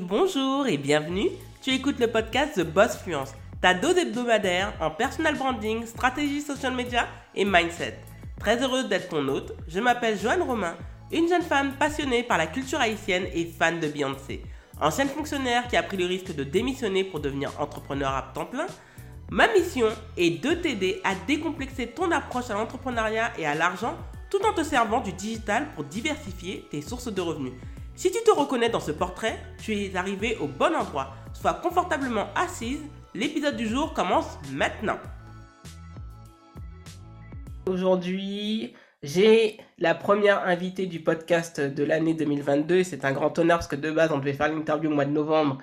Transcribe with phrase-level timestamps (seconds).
[0.00, 1.28] Bonjour et bienvenue.
[1.60, 6.74] Tu écoutes le podcast The Boss Fluence, ta dose hebdomadaire en personal branding, stratégie social
[6.74, 7.98] media et mindset.
[8.38, 10.76] Très heureuse d'être ton hôte, je m'appelle Joanne Romain,
[11.10, 14.42] une jeune femme passionnée par la culture haïtienne et fan de Beyoncé.
[14.80, 18.66] Ancienne fonctionnaire qui a pris le risque de démissionner pour devenir entrepreneur à temps plein,
[19.30, 23.96] ma mission est de t'aider à décomplexer ton approche à l'entrepreneuriat et à l'argent
[24.30, 27.52] tout en te servant du digital pour diversifier tes sources de revenus.
[27.94, 31.14] Si tu te reconnais dans ce portrait, tu es arrivé au bon endroit.
[31.34, 32.80] Sois confortablement assise,
[33.14, 34.98] l'épisode du jour commence maintenant.
[37.68, 43.58] Aujourd'hui, j'ai la première invitée du podcast de l'année 2022 et c'est un grand honneur
[43.58, 45.58] parce que de base on devait faire l'interview au mois de novembre.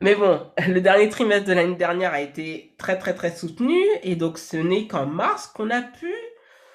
[0.00, 4.14] Mais bon, le dernier trimestre de l'année dernière a été très très très soutenu et
[4.14, 6.12] donc ce n'est qu'en mars qu'on a pu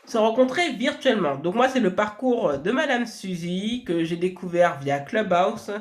[0.09, 1.35] se rencontrer virtuellement.
[1.35, 5.71] Donc moi, c'est le parcours de Madame Suzy que j'ai découvert via Clubhouse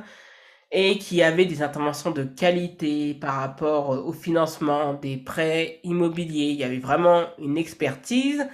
[0.71, 6.51] et qui avait des interventions de qualité par rapport au financement des prêts immobiliers.
[6.51, 8.47] Il y avait vraiment une expertise.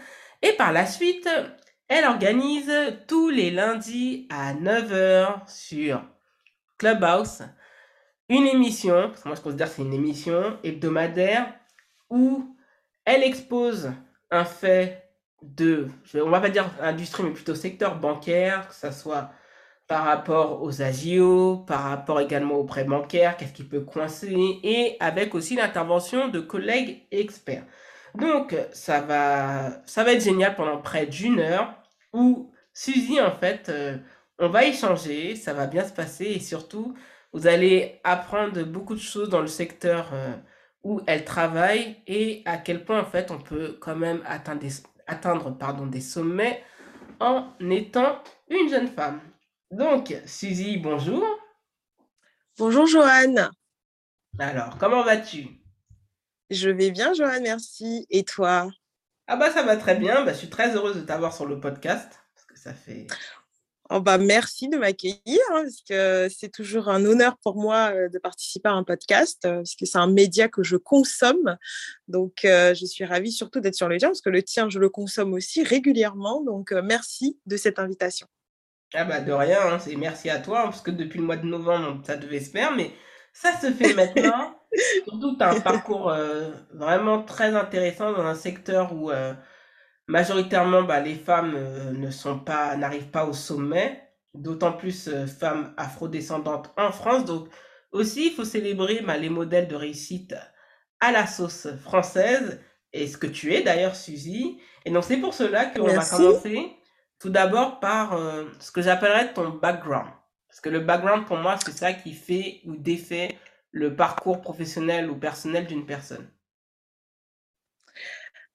[0.43, 1.29] Et par la suite,
[1.89, 2.71] elle organise
[3.09, 6.03] tous les lundis à 9h sur
[6.79, 7.43] Clubhouse
[8.29, 11.55] une émission, parce que moi je considère que c'est une émission hebdomadaire,
[12.09, 12.57] où
[13.05, 13.93] elle expose
[14.31, 15.04] un fait
[15.45, 19.31] de, on va pas dire industrie, mais plutôt secteur bancaire, que ce soit
[19.87, 24.97] par rapport aux agios, par rapport également aux prêts bancaires, qu'est-ce qui peut coincer, et
[25.01, 27.65] avec aussi l'intervention de collègues experts.
[28.15, 31.75] Donc, ça va, ça va être génial pendant près d'une heure,
[32.13, 33.99] où Suzy, en fait, euh,
[34.39, 36.95] on va échanger, ça va bien se passer, et surtout,
[37.33, 40.33] vous allez apprendre beaucoup de choses dans le secteur euh,
[40.83, 44.71] où elle travaille, et à quel point, en fait, on peut quand même atteindre des
[45.07, 46.63] atteindre pardon, des sommets
[47.21, 49.21] en étant une jeune femme.
[49.71, 51.25] Donc, Suzy, bonjour.
[52.59, 53.51] Bonjour Joanne.
[54.39, 55.49] Alors, comment vas-tu?
[56.51, 58.07] Je vais bien Joanne, merci.
[58.11, 58.69] Et toi?
[59.27, 61.59] Ah bah ça va très bien, bah, je suis très heureuse de t'avoir sur le
[61.59, 63.07] podcast, parce que ça fait
[63.91, 68.09] Oh bah, merci de m'accueillir, hein, parce que c'est toujours un honneur pour moi euh,
[68.09, 71.59] de participer à un podcast, euh, parce que c'est un média que je consomme.
[72.09, 74.79] Donc, euh, je suis ravie surtout d'être sur le tien, parce que le tien, je
[74.79, 76.41] le consomme aussi régulièrement.
[76.41, 78.27] Donc, merci de cette invitation.
[78.95, 81.47] Ah bah de rien, hein, c'est merci à toi, parce que depuis le mois de
[81.47, 82.91] novembre, ça devait se faire, mais
[83.35, 84.57] ça se fait maintenant.
[85.05, 86.15] Surtout, tu as un parcours
[86.73, 89.11] vraiment très intéressant dans un secteur où
[90.07, 94.03] majoritairement, bah, les femmes euh, ne sont pas, n'arrivent pas au sommet,
[94.35, 97.25] d'autant plus euh, femmes afrodescendantes en France.
[97.25, 97.49] Donc
[97.93, 100.35] aussi, il faut célébrer bah, les modèles de réussite
[101.01, 102.61] à la sauce française,
[102.93, 104.61] et ce que tu es d'ailleurs, Suzy.
[104.85, 106.77] Et donc c'est pour cela qu'on va commencer
[107.19, 110.11] tout d'abord par euh, ce que j'appellerais ton background.
[110.49, 113.37] Parce que le background, pour moi, c'est ça qui fait ou défait
[113.73, 116.29] le parcours professionnel ou personnel d'une personne.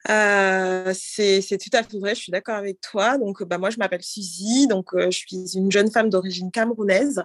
[0.06, 3.18] C'est tout à fait vrai, je suis d'accord avec toi.
[3.18, 7.24] Donc, bah, moi, je m'appelle Suzy, donc je suis une jeune femme d'origine camerounaise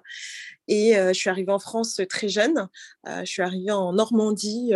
[0.69, 2.69] et je suis arrivée en France très jeune.
[3.07, 4.73] je suis arrivée en Normandie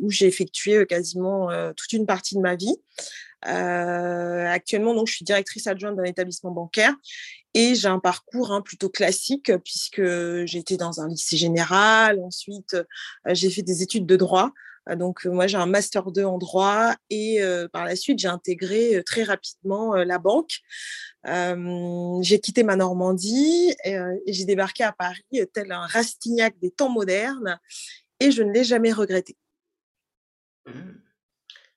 [0.00, 2.76] où j'ai effectué quasiment toute une partie de ma vie.
[3.42, 6.94] actuellement, donc, je suis directrice adjointe d'un établissement bancaire
[7.54, 10.02] et j'ai un parcours hein, plutôt classique puisque
[10.44, 12.20] j'ai été dans un lycée général.
[12.20, 12.76] Ensuite,
[13.26, 14.50] j'ai fait des études de droit.
[14.86, 17.40] Ah, donc, moi, j'ai un master 2 en droit et
[17.72, 20.60] par la suite, j'ai intégré très rapidement la banque.
[21.24, 23.98] j'ai quitté ma Normandie et,
[24.28, 27.58] j'ai débarqué à Paris tel un Rastignac des temps modernes
[28.20, 29.36] et je ne l'ai jamais regretté.
[30.66, 30.72] Mmh.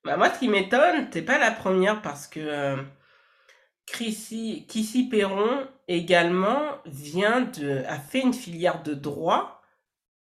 [0.04, 2.78] Bah, moi, ce qui m'étonne, t'es pas la première parce que
[3.92, 9.59] Kissy Perron également vient de, a fait une filière de droit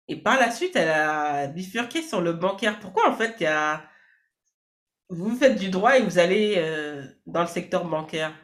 [0.09, 2.81] et par la suite, elle a bifurqué sur le bancaire.
[2.81, 3.83] Pourquoi en fait, y a...
[5.09, 8.35] vous faites du droit et vous allez euh, dans le secteur bancaire?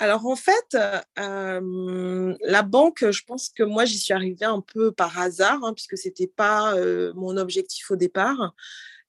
[0.00, 0.76] Alors en fait,
[1.18, 5.72] euh, la banque, je pense que moi j'y suis arrivée un peu par hasard, hein,
[5.72, 8.54] puisque ce n'était pas euh, mon objectif au départ.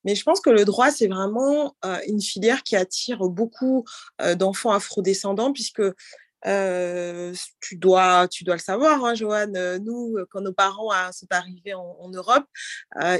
[0.03, 1.75] Mais je pense que le droit, c'est vraiment
[2.07, 3.83] une filière qui attire beaucoup
[4.35, 5.81] d'enfants afrodescendants, puisque
[6.45, 9.77] tu, dois, tu dois le savoir, hein, Joanne.
[9.83, 12.45] Nous, quand nos parents sont arrivés en, Europe,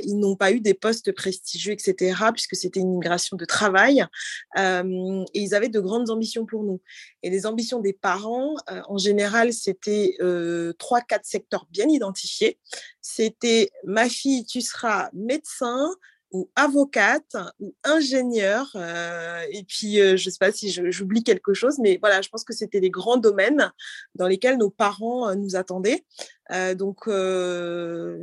[0.04, 4.06] ils n'ont pas eu des postes prestigieux, etc., puisque c'était une migration de travail.
[4.58, 6.82] et ils avaient de grandes ambitions pour nous.
[7.24, 10.18] Et les ambitions des parents, en général, c'était
[10.78, 12.60] trois, quatre secteurs bien identifiés.
[13.02, 15.90] C'était ma fille, tu seras médecin,
[16.56, 18.76] avocate ou ingénieur.
[19.52, 22.54] et puis, je ne sais pas si j'oublie quelque chose, mais voilà, je pense que
[22.54, 23.72] c'était les grands domaines
[24.16, 26.06] dans lesquels nos parents nous attendaient.
[26.76, 27.10] donc,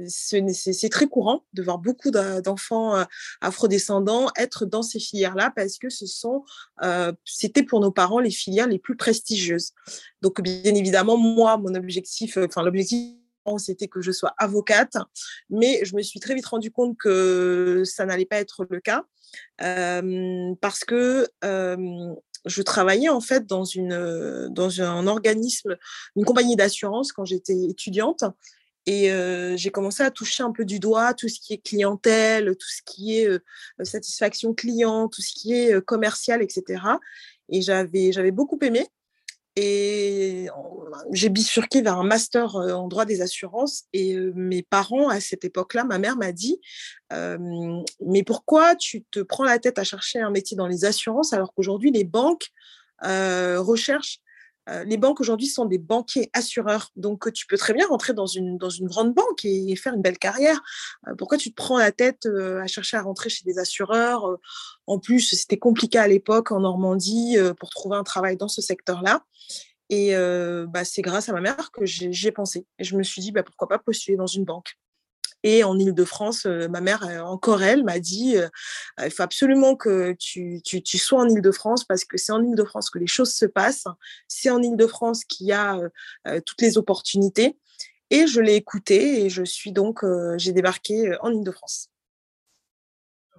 [0.09, 3.05] c'est très courant de voir beaucoup d'enfants
[3.41, 6.45] afrodescendants être dans ces filières-là parce que ce sont,
[7.25, 9.73] c'était pour nos parents les filières les plus prestigieuses.
[10.21, 13.17] Donc, bien évidemment, moi, mon objectif, enfin, l'objectif
[13.59, 14.97] c'était que je sois avocate,
[15.51, 19.05] mais je me suis très vite rendu compte que ça n'allait pas être le cas
[19.59, 25.77] parce que je travaillais en fait dans, une, dans un organisme,
[26.17, 28.25] une compagnie d'assurance quand j'étais étudiante.
[28.85, 29.11] Et
[29.57, 32.83] j'ai commencé à toucher un peu du doigt tout ce qui est clientèle, tout ce
[32.85, 33.29] qui est
[33.83, 36.83] satisfaction client, tout ce qui est commercial, etc.
[37.49, 38.87] Et j'avais beaucoup aimé.
[39.57, 40.49] Et
[41.13, 43.85] j'ai bifurqué vers un master en droit des assurances.
[43.93, 46.61] Et mes parents, à cette époque-là, ma mère m'a dit
[47.11, 51.53] Mais pourquoi tu te prends la tête à chercher un métier dans les assurances alors
[51.55, 52.49] qu'aujourd'hui, les banques
[53.03, 54.21] recherchent
[54.85, 56.91] les banques aujourd'hui sont des banquiers assureurs.
[56.97, 60.03] Donc, tu peux très bien rentrer dans une, dans une grande banque et, faire une
[60.03, 60.61] belle carrière.
[61.19, 64.39] pourquoi tu te prends la tête à chercher à rentrer chez des assureurs
[64.87, 69.25] En plus, c'était compliqué à l'époque en Normandie pour trouver un travail dans ce secteur-là.
[69.91, 70.15] Et
[70.69, 72.67] bah, c'est grâce à ma mère que j'y ai pensé.
[72.79, 74.77] Et je me suis dit, bah, pourquoi pas postuler dans une banque
[75.43, 78.37] et en Ile-de-France, ma mère, encore elle, m'a dit
[79.03, 82.99] il faut absolument que tu, tu, sois en Ile-de-France parce que c'est en Ile-de-France que
[82.99, 83.87] les choses se passent.
[84.29, 85.81] C'est en Ile-de-France qu'il y a
[86.47, 87.59] toutes les opportunités.
[88.11, 90.05] Et je l'ai écouté et je suis donc,
[90.37, 91.89] j'ai débarqué en Ile-de-France.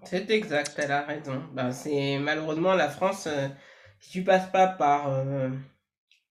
[0.03, 1.41] C'est exact, elle a raison.
[1.53, 3.29] Ben, c'est malheureusement la France,
[4.01, 5.23] si tu passes pas par,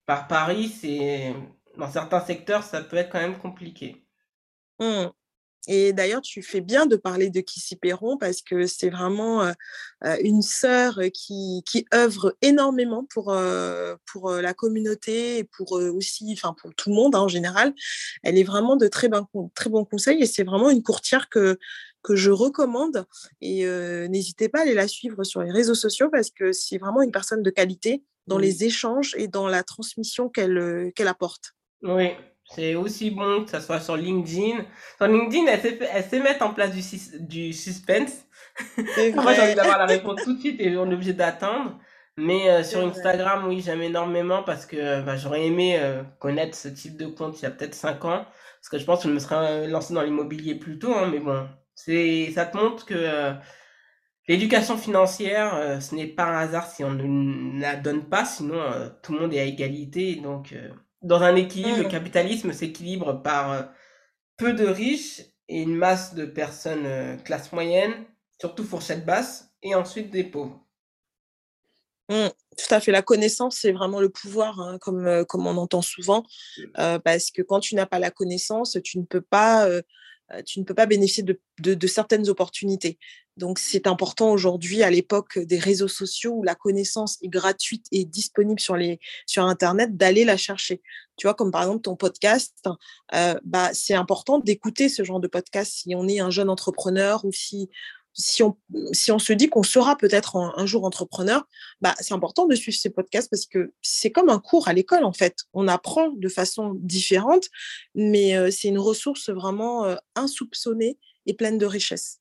[0.05, 1.35] par Paris, c'est
[1.77, 4.07] dans certains secteurs, ça peut être quand même compliqué.
[4.79, 5.07] Mmh.
[5.69, 9.53] Et d'ailleurs, tu fais bien de parler de Kissy Perron parce que c'est vraiment
[10.21, 13.37] une sœur qui, qui œuvre énormément pour,
[14.13, 17.75] pour la communauté et pour aussi, enfin pour tout le monde hein, en général.
[18.23, 21.59] Elle est vraiment de très, bon, très bons conseils et c'est vraiment une courtière que,
[22.03, 23.07] que je recommande.
[23.41, 23.65] Et
[24.09, 27.13] n'hésitez pas à aller la suivre sur les réseaux sociaux parce que c'est vraiment une
[27.13, 31.55] personne de qualité dans les échanges et dans la transmission qu'elle qu'elle apporte.
[31.83, 32.11] Oui,
[32.55, 34.65] c'est aussi bon que ça soit sur LinkedIn.
[34.99, 36.83] Sur LinkedIn, elle sait, mettre en place du,
[37.21, 38.27] du suspense.
[38.77, 41.79] Moi, j'ai envie d'avoir la réponse tout de suite et on est obligé d'attendre.
[42.19, 46.69] Mais euh, sur Instagram, oui, j'aime énormément parce que bah, j'aurais aimé euh, connaître ce
[46.69, 48.27] type de compte il y a peut-être 5 ans.
[48.61, 50.95] Parce que je pense que je me serais euh, lancé dans l'immobilier plus tôt.
[50.95, 53.33] Hein, mais bon, c'est, ça te montre que
[54.29, 58.25] l'éducation financière, ce n'est pas un hasard si on ne la donne pas.
[58.25, 58.61] Sinon,
[59.03, 60.17] tout le monde est à égalité.
[60.17, 60.55] Donc,
[61.03, 61.91] dans un équilibre, le mmh.
[61.91, 63.63] capitalisme s'équilibre par euh,
[64.37, 67.93] peu de riches et une masse de personnes euh, classe moyenne,
[68.41, 70.61] surtout fourchette basse, et ensuite des pauvres.
[72.09, 72.93] Mmh, tout à fait.
[72.93, 76.25] La connaissance, c'est vraiment le pouvoir, hein, comme, euh, comme on entend souvent,
[76.75, 79.69] parce que quand tu n'as pas la connaissance, tu ne peux pas
[80.47, 82.99] tu ne peux pas bénéficier de, certaines opportunités.
[83.37, 88.05] Donc, c'est important aujourd'hui, à l'époque des réseaux sociaux où la connaissance est gratuite et
[88.05, 88.77] disponible sur,
[89.45, 90.83] Internet, d'aller la chercher.
[91.17, 92.55] Tu vois, comme par exemple ton podcast,
[93.11, 97.33] bah, c'est important d'écouter ce genre de podcast si on est un jeune entrepreneur ou
[97.33, 97.71] si
[98.15, 98.57] si on,
[98.93, 101.47] si on se dit qu'on sera peut-être un, jour entrepreneur,
[101.81, 105.05] bah, c'est important de suivre ces podcasts parce que c'est comme un cours à l'école
[105.05, 105.37] en fait.
[105.53, 107.49] On apprend de façon différente,
[107.95, 112.21] mais euh, c'est une ressource vraiment euh, insoupçonnée et pleine de richesse.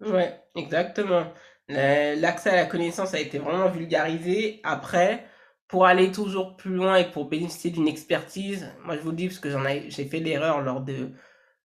[0.00, 1.32] Ouais, exactement.
[1.68, 4.60] L'accès à la connaissance a été vraiment vulgarisé.
[4.62, 5.26] Après,
[5.68, 9.38] pour aller toujours plus loin et pour bénéficier d'une expertise, moi je vous dis parce
[9.38, 9.48] que
[9.88, 11.12] j'ai fait l'erreur lors de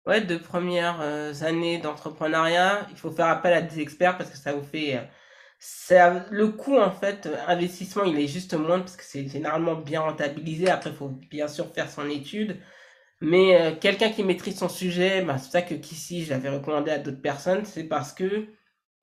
[0.06, 4.38] ouais, deux premières euh, années d'entrepreneuriat, il faut faire appel à des experts parce que
[4.38, 4.96] ça vous fait.
[4.96, 9.74] Euh, le coût, en fait, euh, investissement, il est juste moindre parce que c'est généralement
[9.74, 10.68] bien rentabilisé.
[10.70, 12.60] Après, il faut bien sûr faire son étude.
[13.22, 17.22] Mais quelqu'un qui maîtrise son sujet, bah, c'est ça que je l'avais recommandé à d'autres
[17.22, 18.48] personnes, c'est parce que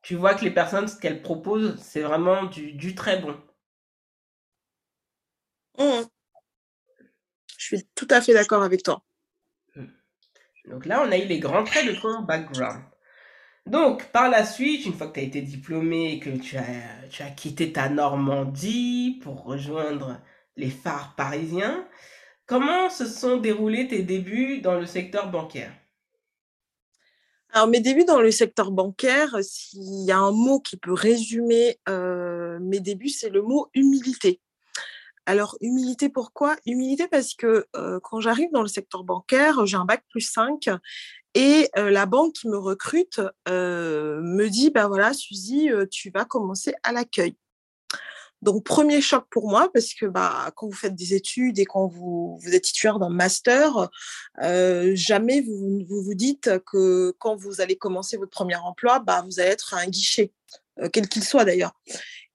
[0.03, 3.35] tu vois que les personnes, ce qu'elles proposent, c'est vraiment du, du, très bon.
[5.79, 6.05] Mmh.
[7.57, 9.03] Je suis tout à fait d'accord avec toi.
[10.69, 12.81] Donc là, on a eu les grands traits de ton background.
[13.65, 17.07] Donc, par la suite, une fois que tu as été diplômé et que tu as,
[17.09, 20.19] tu as quitté ta Normandie pour rejoindre
[20.57, 21.87] les phares parisiens,
[22.45, 25.71] comment se sont déroulés tes débuts dans le secteur bancaire?
[27.51, 31.77] Alors, mes débuts dans le secteur bancaire, s'il y a un mot qui peut résumer
[31.87, 34.41] euh, mes débuts, c'est le mot humilité.
[35.25, 36.57] Alors, humilité, pourquoi?
[36.65, 37.65] Humilité parce que
[38.03, 40.69] quand j'arrive dans le secteur bancaire, j'ai un bac plus 5
[41.33, 46.91] Et la banque qui me recrute me dit, ben voilà, Suzy, tu vas commencer à
[46.91, 47.37] l'accueil.
[48.43, 51.87] Donc, premier choc pour moi, parce que bah, quand vous faites des études et quand
[51.87, 53.89] vous, vous êtes titulaire d'un master,
[54.41, 59.51] jamais vous, vous, dites que quand vous allez commencer votre premier emploi, bah, vous allez
[59.51, 60.33] être un guichet,
[60.91, 61.73] quel qu'il soit d'ailleurs.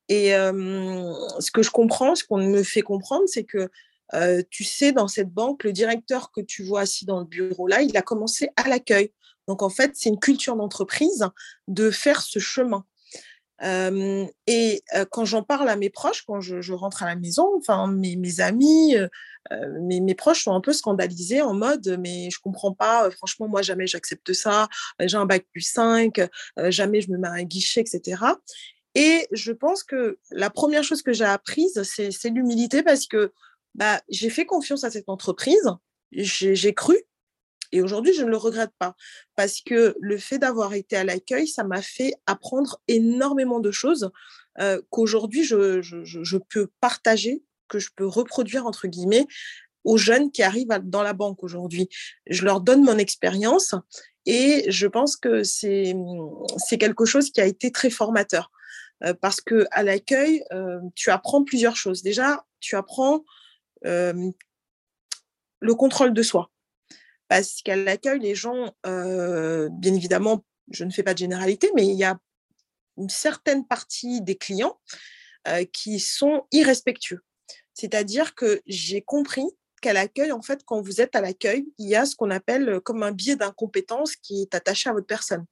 [0.08, 3.68] Et ce que je comprends, ce qu'on me fait comprendre, c'est que
[4.50, 7.82] tu sais, dans cette banque, le directeur que tu vois assis dans le bureau là,
[7.82, 9.12] il a commencé à l'accueil.
[9.48, 11.26] Donc en fait, c'est une culture d'entreprise
[11.68, 12.84] de faire ce chemin.
[13.62, 18.40] et quand j'en parle à mes proches, quand je, rentre à la maison, enfin mes,
[18.40, 18.94] amis,
[19.50, 23.62] mes, mes, proches sont un peu scandalisés en mode mais je comprends pas, franchement moi
[23.62, 24.68] jamais j'accepte ça,
[25.00, 26.20] j'ai un bac plus 5,
[26.68, 28.22] jamais je me mets à un guichet, etc.
[28.98, 33.32] Et je pense que la première chose que j'ai apprise, c'est l'humilité parce que
[33.76, 35.70] bah, j'ai fait confiance à cette entreprise,
[36.10, 36.96] j'ai cru,
[37.70, 38.96] et aujourd'hui, je ne le regrette pas
[39.36, 44.10] parce que le fait d'avoir été à l'accueil, ça m'a fait apprendre énormément de choses
[44.58, 49.28] euh, qu'aujourd'hui, je, peux partager, que je peux reproduire, entre guillemets,
[49.84, 51.88] aux jeunes qui arrivent dans la banque aujourd'hui.
[52.26, 53.76] Je leur donne mon expérience
[54.26, 55.94] et je pense que c'est
[56.80, 58.50] quelque chose qui a été très formateur.
[59.04, 62.02] Euh, parce que à l'accueil, euh, tu apprends plusieurs choses.
[62.02, 63.24] Déjà, tu apprends
[63.82, 64.32] le
[65.74, 66.50] contrôle de soi.
[67.28, 71.96] Parce qu'à l'accueil, les gens, bien évidemment, je ne fais pas de généralité, mais il
[71.96, 72.18] y a
[72.96, 74.80] une certaine partie des clients
[75.72, 77.20] qui sont irrespectueux.
[77.72, 79.46] C'est-à-dire que j'ai compris
[79.80, 82.80] qu'à l'accueil, en fait, quand vous êtes à l'accueil, il y a ce qu'on appelle
[82.80, 85.46] comme un biais d'incompétence qui est attaché à votre personne,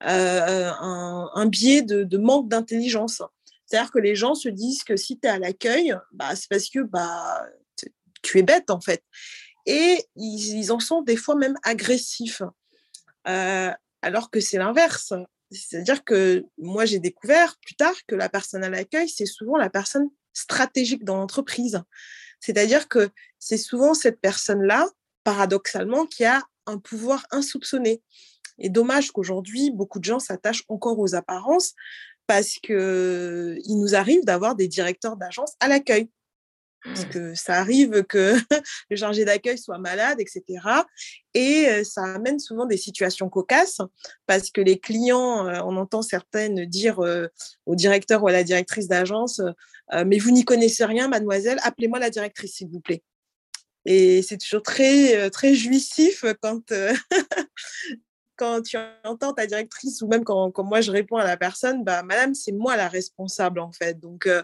[0.00, 3.22] un, biais de, manque d'intelligence.
[3.66, 6.68] C'est-à-dire que les gens se disent que si tu es à l'accueil, bah, c'est parce
[6.68, 7.46] que bah,
[8.22, 9.02] tu es bête, en fait.
[9.66, 12.42] Et ils, en sont des fois même agressifs,
[13.28, 13.70] euh,
[14.02, 15.12] alors que c'est l'inverse.
[15.50, 19.70] C'est-à-dire que moi, j'ai découvert plus tard que la personne à l'accueil, c'est souvent la
[19.70, 21.82] personne stratégique dans l'entreprise.
[22.40, 24.88] C'est-à-dire que c'est souvent cette personne-là,
[25.24, 28.02] paradoxalement, qui a un pouvoir insoupçonné.
[28.60, 31.74] Et dommage qu'aujourd'hui, beaucoup de gens s'attachent encore aux apparences
[32.26, 36.10] parce qu'il nous arrive d'avoir des directeurs d'agence à l'accueil.
[36.84, 37.08] Parce mmh.
[37.08, 38.36] que ça arrive que
[38.90, 40.64] le chargé d'accueil soit malade, etc.
[41.34, 43.80] Et ça amène souvent des situations cocasses
[44.26, 47.00] parce que les clients, on entend certaines dire
[47.66, 49.42] au directeur ou à la directrice d'agence,
[50.06, 53.02] mais vous n'y connaissez rien, mademoiselle, appelez-moi la directrice, s'il vous plaît.
[53.84, 56.72] Et c'est toujours très, très jouissif quand,
[58.40, 62.02] quand tu entends ta directrice ou même quand, moi je réponds à la personne, bah,
[62.02, 64.00] madame, c'est moi la responsable en fait.
[64.00, 64.42] Donc, euh,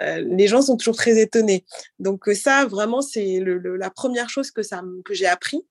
[0.00, 1.66] euh, les gens sont toujours très étonnés.
[1.98, 4.62] Donc, euh, ça, vraiment, c'est la première chose que,
[5.02, 5.62] que j'ai appris.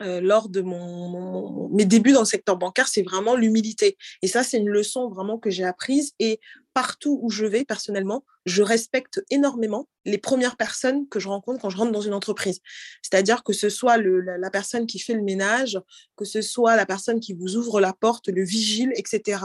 [0.00, 3.96] lors de mon, mes débuts dans le secteur bancaire, c'est vraiment l'humilité.
[4.20, 6.12] Et ça, c'est une leçon vraiment que j'ai apprise.
[6.18, 6.40] Et
[6.74, 11.70] partout où je vais, personnellement, je respecte énormément les premières personnes que je rencontre quand
[11.70, 12.60] je rentre dans une entreprise.
[13.02, 15.78] C'est-à-dire que ce soit la, personne qui fait le ménage,
[16.16, 19.44] que ce soit la personne qui vous ouvre la porte, le vigile, etc.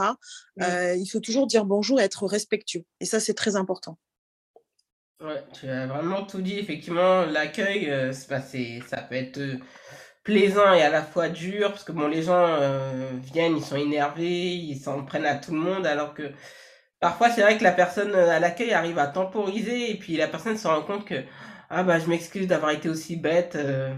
[0.60, 2.84] Euh, il faut toujours dire bonjour et être respectueux.
[3.00, 3.98] Et ça, c'est très important.
[5.20, 6.58] Ouais, tu as vraiment tout dit.
[6.58, 8.40] Effectivement, l'accueil, euh, ça
[9.02, 9.58] peut être euh,
[10.22, 12.58] plaisant et à la fois dur, parce que bon, les gens
[13.32, 16.30] viennent, ils sont énervés, ils s'en prennent à tout le monde, alors que
[17.00, 20.26] Parfois, c'est vrai que la personne euh, à l'accueil arrive à temporiser et puis la
[20.26, 21.22] personne se rend compte que
[21.70, 23.54] ah bah je m'excuse d'avoir été aussi bête.
[23.54, 23.94] Euh.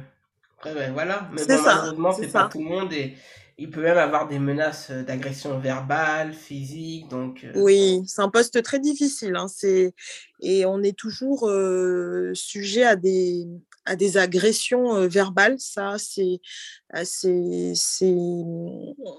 [0.65, 1.29] ben, voilà.
[1.33, 3.17] Mais bon, malheureusement, c'est pas tout le monde et
[3.57, 7.09] il peut même avoir des menaces euh, d'agression verbale, physique.
[7.09, 9.35] Donc, Oui, c'est un poste très difficile.
[9.37, 9.47] Hein,
[10.43, 11.51] et on est toujours
[12.35, 13.47] sujet à des,
[13.87, 15.59] à des agressions verbales.
[15.59, 16.41] Ça, c'est,
[17.05, 17.75] c'est,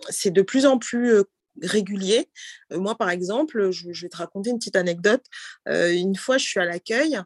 [0.09, 1.23] c'est de plus en plus
[1.62, 2.30] régulier.
[2.72, 5.24] moi, par exemple, je, vais te raconter une petite anecdote.
[5.68, 7.20] une fois, je suis à l'accueil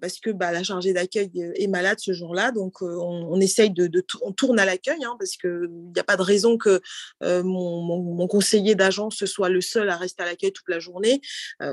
[0.00, 4.32] parce que bah, la chargée d'accueil est malade ce jour-là, donc on, essaye de, on
[4.32, 6.80] tourne à l'accueil hein, parce qu'il n'y a pas de raison que
[7.20, 11.20] mon, conseiller d'agence soit le seul à rester à l'accueil toute la journée.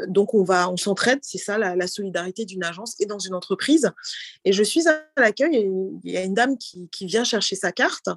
[0.08, 3.92] donc on va, on s'entraide, c'est ça la, solidarité d'une agence et dans une entreprise.
[4.46, 5.70] Et je suis à l'accueil
[6.04, 8.10] il y a une dame qui vient chercher sa carte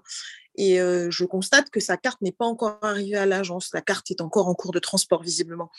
[0.57, 3.71] et je constate que sa carte n'est pas encore arrivée à l'agence.
[3.75, 5.71] La carte est encore en cours de transport, visiblement.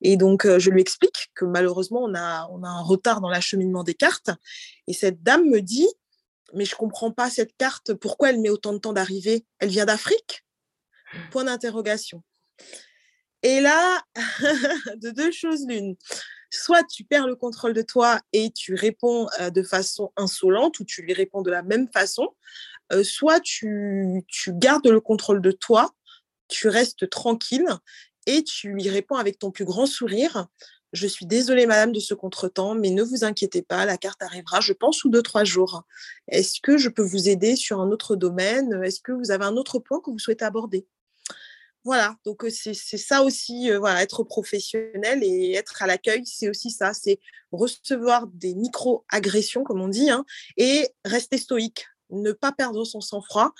[0.00, 3.84] Et donc, je lui explique que malheureusement, on a, on a un retard dans l'acheminement
[3.84, 4.30] des cartes.
[4.86, 5.88] Et cette dame me dit,
[6.54, 9.70] mais je ne comprends pas cette carte, pourquoi elle met autant de temps d'arriver Elle
[9.70, 10.44] vient d'Afrique?
[11.30, 12.22] Point d'interrogation.
[13.42, 14.02] Et là,
[14.96, 15.96] de deux choses l'une.
[16.50, 21.02] Soit tu perds le contrôle de toi et tu réponds de façon insolente ou tu
[21.02, 22.28] lui réponds de la même façon,
[23.02, 25.90] soit tu, gardes le contrôle de toi,
[26.48, 27.68] tu restes tranquille
[28.26, 30.46] et tu lui réponds avec ton plus grand sourire.
[30.92, 34.60] Je suis désolée, madame, de ce contretemps, mais ne vous inquiétez pas, la carte arrivera,
[34.60, 35.84] je pense, sous deux, trois jours.
[36.28, 38.82] Est-ce que je peux vous aider sur un autre domaine?
[38.84, 40.86] Est-ce que vous avez un autre point que vous souhaitez aborder?
[41.84, 46.94] Voilà, donc c'est ça aussi, voilà, être professionnel et être à l'accueil, c'est aussi ça,
[46.94, 47.18] c'est
[47.50, 50.24] recevoir des micro-agressions, comme on dit, hein,
[50.56, 53.52] et rester stoïque, ne pas perdre son sang-froid,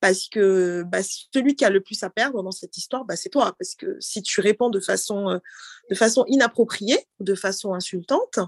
[0.00, 3.28] parce que bah, celui qui a le plus à perdre dans cette histoire, bah, c'est
[3.28, 3.54] toi.
[3.58, 5.40] Parce que si tu réponds de façon,
[5.94, 8.38] façon inappropriée, de façon insultante,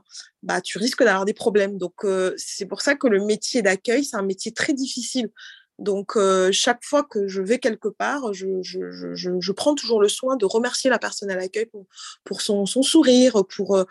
[0.43, 1.77] bah, tu risques d'avoir des problèmes.
[1.77, 5.31] Donc, c'est pour ça que le métier d'accueil, c'est un métier très difficile.
[5.79, 6.17] Donc,
[6.53, 10.99] chaque fois que je vais quelque part, je, prends toujours le soin de remercier la
[10.99, 11.67] personne à l'accueil
[12.25, 13.85] pour, son, sourire, pour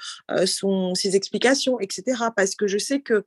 [0.96, 2.24] ses explications, etc.
[2.36, 3.26] Parce que je sais que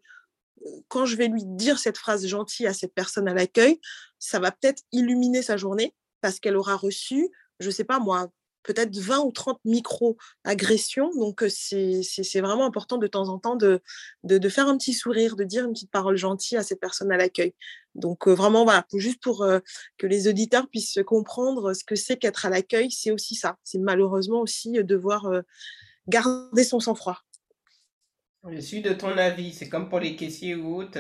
[0.89, 3.81] quand je vais lui dire cette phrase gentille à cette personne à l'accueil,
[4.19, 7.29] ça va peut-être illuminer sa journée parce qu'elle aura reçu,
[7.61, 8.31] je ne sais pas moi,
[8.63, 11.11] peut-être 20 ou 30 micro-agressions.
[11.15, 13.81] Donc, c'est vraiment important de temps en temps de,
[14.25, 17.17] de, faire un petit sourire, de dire une petite parole gentille à cette personne à
[17.17, 17.55] l'accueil.
[17.95, 19.47] Donc, vraiment, voilà, juste pour
[19.99, 23.59] que les auditeurs puissent comprendre ce que c'est qu'être à l'accueil, c'est aussi ça.
[23.63, 25.31] C'est malheureusement aussi devoir
[26.09, 27.24] garder son sang-froid.
[28.51, 29.53] Je suis de ton avis.
[29.53, 30.99] C'est comme pour les caissiers ou autres.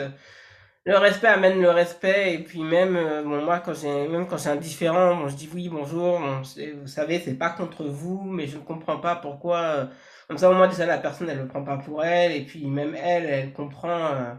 [0.87, 2.35] Le respect amène le respect.
[2.35, 6.21] Et puis même, euh, moi, quand j'ai, même quand indifférent, je dis oui, bonjour.
[6.21, 9.59] vous savez, c'est pas contre vous, mais je ne comprends pas pourquoi.
[9.59, 9.87] Euh,
[10.29, 12.33] comme ça, au moins, déjà, la personne, elle le prend pas pour elle.
[12.33, 14.07] Et puis même elle, elle comprend.
[14.15, 14.35] Euh,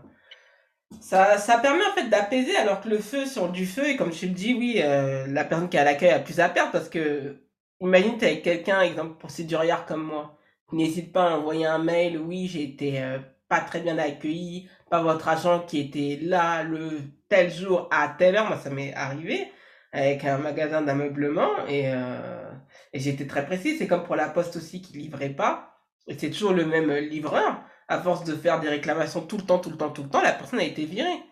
[1.02, 4.12] ça, ça permet en fait d'apaiser alors que le feu sur du feu, et comme
[4.12, 6.90] tu le dis, oui, la personne qui est à l'accueil a plus à perdre parce
[6.90, 7.42] que
[7.82, 10.38] imagine, t'es avec quelqu'un, exemple procédurière comme moi
[10.72, 12.18] N'hésite pas à envoyer un mail.
[12.18, 17.02] Oui, j'ai été euh, pas très bien accueilli par votre agent qui était là le
[17.30, 18.48] tel jour à telle heure.
[18.48, 19.52] Moi, ça m'est arrivé
[19.92, 22.52] avec un magasin d'ameublement et, euh,
[22.94, 23.78] j'étais très précis.
[23.78, 25.78] C'est comme pour la poste aussi qui livrait pas.
[26.08, 27.62] Et c'est toujours le même livreur.
[27.88, 30.22] À force de faire des réclamations tout le temps, tout le temps, tout le temps,
[30.22, 31.24] la personne a été virée.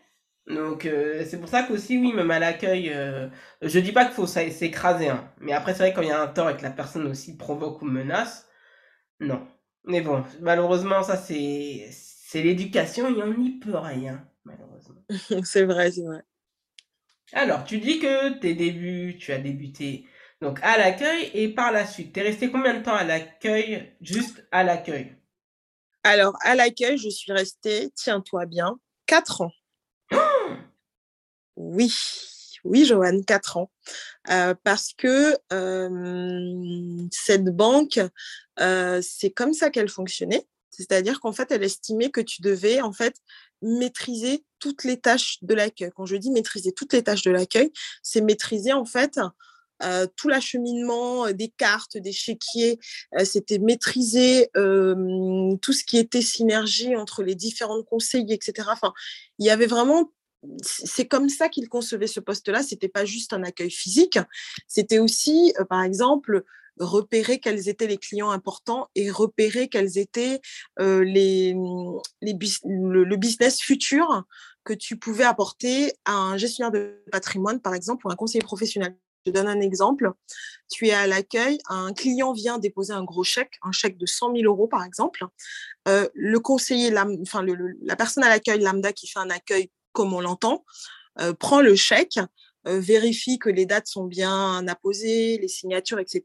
[0.47, 3.29] Donc euh, c'est pour ça qu'aussi, oui, même à l'accueil, euh,
[3.61, 5.31] je dis pas qu'il faut s'écraser, hein.
[5.39, 7.37] mais après c'est vrai quand il y a un tort et que la personne aussi
[7.37, 8.47] provoque ou menace,
[9.19, 9.47] non.
[9.85, 15.03] Mais bon, malheureusement, ça, c'est, c'est l'éducation et on n'y peut rien, malheureusement.
[15.43, 16.23] c'est vrai, c'est vrai.
[17.33, 20.05] Alors, tu dis que tes débuts, tu as débuté
[20.41, 23.93] donc à l'accueil et par la suite, tu es resté combien de temps à l'accueil,
[24.01, 25.15] juste à l'accueil?
[26.03, 29.51] Alors, à l'accueil, je suis restée, tiens-toi bien, 4 ans.
[31.55, 31.93] oui,
[32.63, 33.71] oui, Joanne, 4 ans.
[34.29, 35.35] Euh, parce que
[37.11, 37.99] cette banque,
[38.57, 40.47] c'est comme ça qu'elle fonctionnait.
[40.69, 43.15] C'est-à-dire qu'en fait, elle estimait que tu devais en fait
[43.61, 45.91] maîtriser toutes les tâches de l'accueil.
[45.95, 47.71] Quand je dis maîtriser toutes les tâches de l'accueil,
[48.01, 49.19] c'est maîtriser en fait
[50.15, 52.79] tout l'acheminement des cartes, des chéquiers,
[53.25, 58.69] c'était maîtriser tout ce qui était synergie entre les différents conseils, etc.
[58.71, 58.93] Enfin,
[59.39, 60.11] il y avait vraiment
[60.61, 62.63] c'est comme ça qu'il concevait ce poste-là.
[62.63, 64.19] C'était pas juste un accueil physique,
[64.67, 66.43] c'était aussi, euh, par exemple,
[66.79, 70.41] repérer quels étaient les clients importants et repérer quels étaient
[70.79, 71.55] euh, les,
[72.21, 74.23] les le, business futur
[74.63, 78.97] que tu pouvais apporter à un gestionnaire de patrimoine, par exemple, ou un conseiller professionnel.
[79.25, 80.11] Je donne un exemple.
[80.69, 84.35] Tu es à l'accueil, un client vient déposer un gros chèque, un chèque de 100
[84.35, 85.25] 000 euros, par exemple.
[85.87, 87.45] Euh, le conseiller, enfin,
[87.81, 90.65] la personne à l'accueil lambda qui fait un accueil comme on l'entend,
[91.19, 92.19] euh, prend le chèque,
[92.67, 96.23] euh, vérifie que les dates sont bien apposées, les signatures, etc.,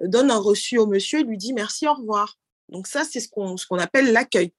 [0.00, 2.38] euh, donne un reçu au monsieur et lui dit merci, au revoir.
[2.68, 4.52] Donc ça, c'est ce qu'on appelle l'accueil.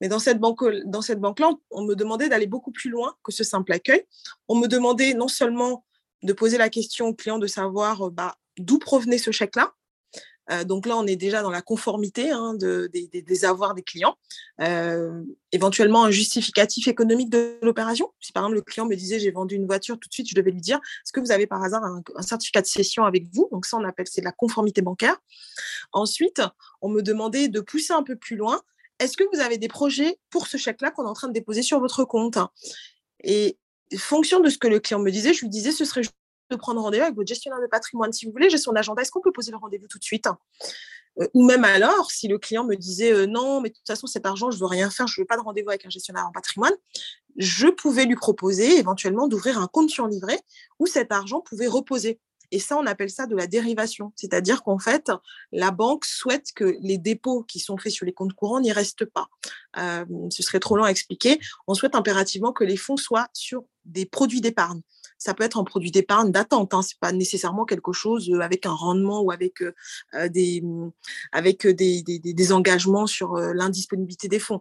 [0.00, 4.04] Mais dans cette banque-là, on me demandait d'aller beaucoup plus loin que ce simple accueil.
[4.46, 5.84] On me demandait non seulement
[6.22, 9.72] de poser la question au client de savoir bah, d'où provenait ce chèque-là,
[10.50, 14.16] euh, donc là, on est déjà dans la conformité hein, des, avoirs des clients.
[14.60, 18.12] Euh, éventuellement, un justificatif économique de l'opération.
[18.20, 20.34] Si par exemple le client me disait j'ai vendu une voiture, tout de suite, je
[20.34, 23.48] devais lui dire est-ce que vous avez par hasard un, certificat de cession avec vous?
[23.52, 25.16] Donc ça, on appelle c'est la conformité bancaire.
[25.92, 26.42] Ensuite,
[26.80, 28.60] on me demandait de pousser un peu plus loin.
[28.98, 31.62] Est-ce que vous avez des projets pour ce chèque-là qu'on est en train de déposer
[31.62, 32.38] sur votre compte?
[33.22, 33.58] Et
[33.96, 36.02] fonction de ce que le client me disait, je lui disais ce serait
[36.50, 38.12] de prendre rendez-vous avec votre gestionnaire de patrimoine.
[38.12, 39.02] Si vous voulez, j'ai son agenda.
[39.02, 40.28] Est-ce qu'on peut poser le rendez-vous tout de suite
[41.20, 44.06] euh, Ou même alors, si le client me disait euh, non, mais de toute façon,
[44.06, 45.90] cet argent, je ne veux rien faire, je ne veux pas de rendez-vous avec un
[45.90, 46.74] gestionnaire en patrimoine,
[47.36, 50.40] je pouvais lui proposer éventuellement d'ouvrir un compte sur livret
[50.78, 52.20] où cet argent pouvait reposer.
[52.50, 54.12] Et ça, on appelle ça de la dérivation.
[54.16, 55.10] C'est-à-dire qu'en fait,
[55.52, 59.04] la banque souhaite que les dépôts qui sont faits sur les comptes courants n'y restent
[59.04, 59.28] pas.
[59.76, 61.38] Euh, ce serait trop long à expliquer.
[61.66, 64.80] On souhaite impérativement que les fonds soient sur des produits d'épargne.
[65.18, 66.82] Ça peut être un produit d'épargne d'attente, hein.
[66.82, 69.62] c'est pas nécessairement quelque chose avec un rendement ou avec
[70.30, 70.62] des
[71.32, 74.60] avec des, des, engagements sur l'indisponibilité des fonds.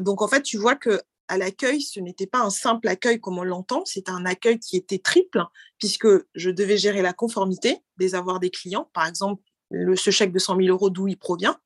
[0.00, 3.38] donc en fait, tu vois que à l'accueil, ce n'était pas un simple accueil comme
[3.38, 5.42] on l'entend, c'était un accueil qui était triple,
[5.78, 10.32] puisque je devais gérer la conformité des avoirs des clients, par exemple le, ce chèque
[10.32, 11.56] de 100 000 euros, d'où il provient.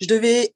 [0.00, 0.52] Je devais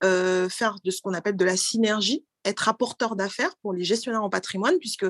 [0.49, 4.31] faire de ce qu'on appelle de la synergie, être apporteur d'affaires pour les gestionnaires en
[4.31, 5.07] patrimoine, puisque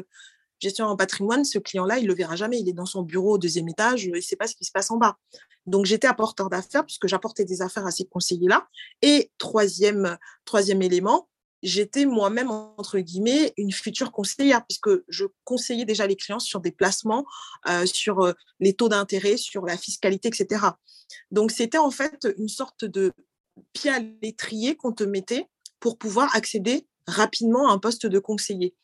[0.60, 2.60] gestionnaire en patrimoine, ce client-là, il le verra jamais.
[2.60, 4.72] Il est dans son bureau au deuxième étage, il ne sait pas ce qui se
[4.72, 5.16] passe en bas.
[5.66, 8.68] Donc, j'étais apporteur d'affaires puisque j'apportais des affaires à ces conseillers-là.
[9.02, 11.28] Et troisième, troisième élément,
[11.62, 16.70] j'étais moi-même, entre guillemets, une future conseillère, puisque je conseillais déjà les clients sur des
[16.70, 17.24] placements,
[17.68, 20.66] euh, sur euh, les taux d'intérêt, sur la fiscalité, etc.
[21.30, 23.12] Donc, c'était en fait une sorte de
[23.72, 25.48] pied à l'étrier qu'on te mettait
[25.80, 28.74] pour pouvoir accéder rapidement à un poste de conseiller.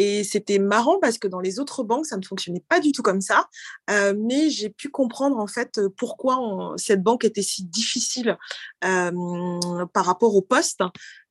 [0.00, 3.02] Et c'était marrant parce que dans les autres banques, ça ne fonctionnait pas du tout
[3.02, 3.50] comme ça.
[3.90, 8.38] Euh, mais j'ai pu comprendre en fait pourquoi cette banque était si difficile
[8.80, 10.80] par rapport au poste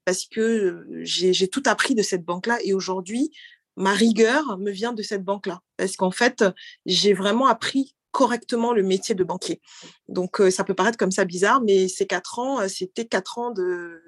[0.06, 3.32] parce que j'ai tout appris de cette banque-là et aujourd'hui,
[3.76, 6.46] ma rigueur me vient de cette banque-là parce qu'en fait,
[6.86, 9.62] j'ai vraiment appris correctement le métier de banquier.
[10.08, 14.02] Donc, ça peut paraître comme ça bizarre, mais ces quatre ans, c'était quatre ans de,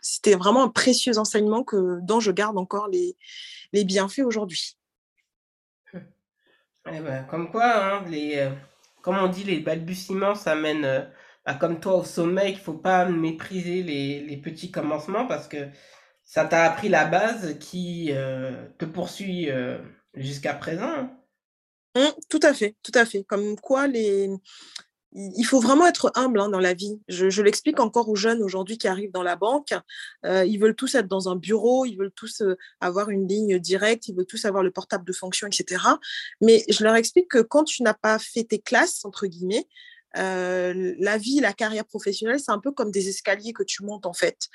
[0.00, 3.16] c'était vraiment un précieux enseignement que, dont je garde encore les,
[3.72, 4.76] les bienfaits aujourd'hui.
[5.94, 8.48] Eh ben, comme quoi, hein, les,
[9.02, 11.08] comme on dit, les balbutiements, ça mène
[11.46, 15.68] bah, comme toi au sommet, il faut pas mépriser les, petits commencements parce que
[16.24, 19.78] ça t'a appris la base qui euh, te poursuit euh,
[20.14, 21.08] jusqu'à présent.
[21.96, 22.14] Hein.
[22.28, 23.24] Tout à fait, tout à fait.
[23.24, 24.30] Comme quoi, les...
[25.12, 27.00] il faut vraiment être humble hein, dans la vie.
[27.08, 29.74] Je, l'explique encore aux jeunes aujourd'hui qui arrivent dans la banque.
[30.24, 32.42] Euh, ils veulent tous être dans un bureau, ils veulent tous
[32.80, 35.82] avoir une ligne directe, ils veulent tous avoir le portable de fonction, etc.
[36.40, 39.66] Mais je leur explique que quand tu n'as pas fait tes classes, entre guillemets,
[40.16, 44.06] euh, la vie, la carrière professionnelle, c'est un peu comme des escaliers que tu montes
[44.06, 44.48] en fait.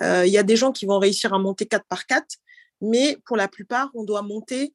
[0.00, 2.24] Euh, il y a des gens qui vont réussir à monter 4 par 4,
[2.80, 4.74] mais pour la plupart, on doit monter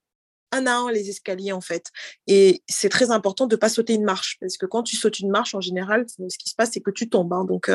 [0.53, 1.87] un à un les escaliers en fait.
[2.27, 5.19] Et c'est très important de ne pas sauter une marche parce que quand tu sautes
[5.19, 7.33] une marche, en général, ce qui se passe, c'est que tu tombes.
[7.33, 7.45] Hein.
[7.45, 7.71] Donc,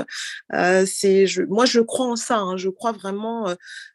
[0.87, 2.39] c'est, moi, je crois en ça.
[2.39, 2.57] Hein.
[2.57, 3.55] Je crois vraiment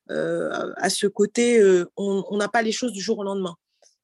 [0.09, 1.61] à ce côté.
[1.97, 3.55] on n'a pas les choses du jour au lendemain.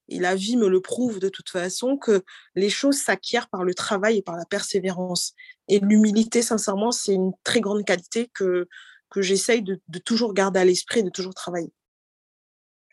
[0.10, 2.24] Et la vie me le prouve de toute façon que
[2.56, 5.34] les choses s'acquièrent par le travail et par la persévérance.
[5.68, 8.68] Et l'humilité, sincèrement, c'est une très grande qualité que,
[9.10, 11.72] que j'essaye de, toujours garder à l'esprit et de toujours travailler.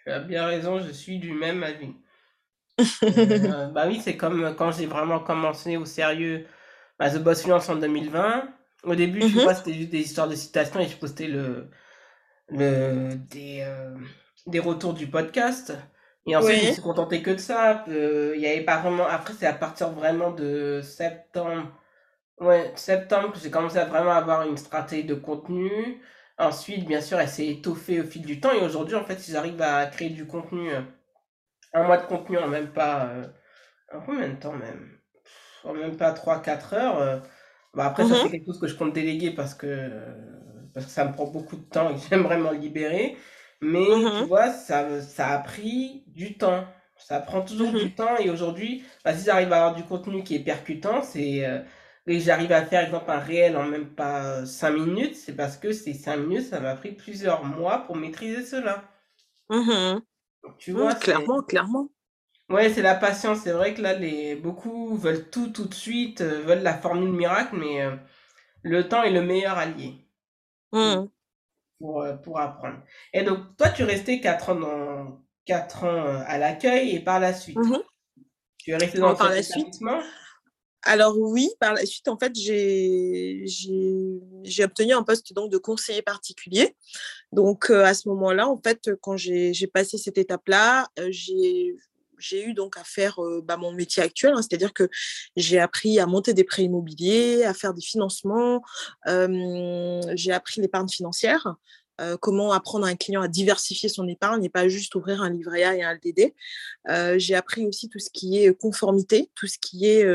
[0.06, 1.92] Tu as bien raison, je suis du même avis.
[3.02, 6.46] Euh, bah oui, c'est comme quand j'ai vraiment commencé au sérieux
[6.98, 8.48] bah, The Boss Fluence en 2020.
[8.84, 11.70] Au début, tu mmh vois, c'était juste des histoires de citations et je postais le,
[12.50, 13.96] le, des, euh,
[14.46, 15.72] des retours du podcast.
[16.26, 17.84] Et ensuite, je me suis contenté que de ça.
[17.88, 19.06] Euh, il y avait pas vraiment.
[19.06, 21.72] Après, c'est à partir vraiment de septembre.
[22.38, 26.00] Ouais, septembre que j'ai commencé à vraiment avoir une stratégie de contenu.
[26.38, 28.52] Ensuite, bien sûr, elle s'est étoffée au fil du temps.
[28.52, 30.82] Et aujourd'hui, en fait, si j'arrive à créer du contenu, euh,
[31.72, 33.06] un mois de contenu en même pas.
[33.06, 33.26] Euh,
[33.92, 34.98] en combien de temps même?
[35.64, 37.22] En même pas 3-4 heures.
[37.74, 38.22] bah après, ça, mm-hmm.
[38.22, 39.90] c'est quelque chose que je compte déléguer parce que,
[40.74, 43.16] parce que ça me prend beaucoup de temps et que j'aime vraiment libérer.
[43.62, 46.66] Mais tu mmh vois, ça, ça a pris du temps.
[46.98, 48.16] Ça prend toujours mmh du temps.
[48.18, 51.44] Et aujourd'hui, bah, si j'arrive à avoir du contenu qui est percutant, c'est.
[52.08, 55.56] Euh, et j'arrive à faire, exemple, un réel en même pas 5 minutes, c'est parce
[55.56, 58.84] que ces 5 minutes, ça m'a pris plusieurs mois pour maîtriser cela.
[59.48, 60.00] Mmh
[60.58, 61.88] tu vois, clairement, clairement.
[62.48, 63.40] Ouais, c'est la patience.
[63.40, 64.36] C'est vrai que là, les...
[64.36, 67.96] beaucoup veulent tout tout de suite, euh, veulent la formule miracle, mais euh,
[68.62, 70.06] le temps est le meilleur allié
[71.78, 72.78] pour, euh, pour apprendre.
[73.12, 77.20] Et donc, toi, tu restais 4 ans, dans, 4 ans euh, à l'accueil et par
[77.20, 77.78] la suite, mmh
[78.58, 79.80] tu es resté dans par la suite
[80.82, 83.44] alors oui, par la suite, en fait, j'ai
[84.64, 86.76] obtenu un poste donc, de conseiller particulier.
[87.32, 91.76] Donc euh, à ce moment-là, en fait, quand j'ai passé cette étape-là, j'ai
[92.18, 94.88] j'ai eu donc à faire bah, mon métier actuel, hein, c'est-à-dire que
[95.36, 98.62] j'ai appris à monter des prêts immobiliers, à faire des financements,
[99.06, 101.56] j'ai appris l'épargne financière,
[102.22, 105.62] comment apprendre à un client à diversifier son épargne et pas juste ouvrir un livret
[105.64, 106.32] A et un LDD.
[107.18, 110.06] j'ai appris aussi tout ce qui est conformité, tout ce qui est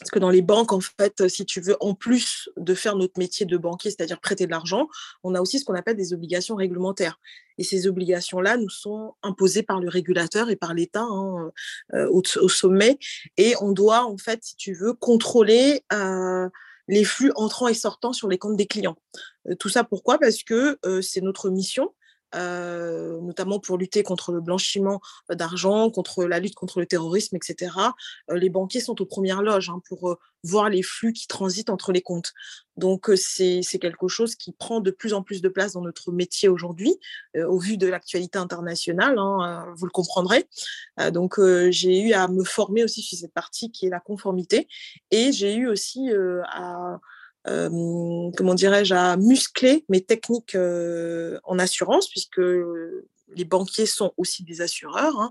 [0.00, 3.18] Parce que dans les banques, en fait, si tu veux, en plus de faire notre
[3.18, 4.88] métier de banquier, c'est-à-dire prêter de l'argent,
[5.24, 7.18] on a aussi ce qu'on appelle des obligations réglementaires.
[7.58, 11.50] Et ces obligations-là nous sont imposées par le régulateur et par l'État hein,
[11.94, 12.98] euh, au, sommet.
[13.36, 16.48] Et on doit, en fait, si tu veux, contrôler euh,
[16.86, 18.96] les flux entrants et sortants sur les comptes des clients.
[19.48, 20.18] Euh, tout ça pourquoi?
[20.18, 21.92] Parce que c'est notre mission
[22.34, 27.72] notamment pour lutter contre le blanchiment d'argent, contre la lutte contre le terrorisme, etc.
[28.32, 32.02] Les banquiers sont aux premières loges hein, pour voir les flux qui transitent entre les
[32.02, 32.32] comptes.
[32.76, 36.48] Donc, c'est quelque chose qui prend de plus en plus de place dans notre métier
[36.48, 36.96] aujourd'hui,
[37.36, 40.48] au vu de l'actualité internationale, hein, vous le comprendrez.
[41.12, 44.68] donc, j'ai eu à me former aussi sur cette partie qui est la conformité,
[45.10, 46.10] et j'ai eu aussi
[46.44, 47.00] à
[48.36, 52.40] comment dirais-je, à muscler mes techniques euh, en assurance, puisque
[53.34, 55.20] les banquiers sont aussi des assureurs.
[55.20, 55.30] Hein.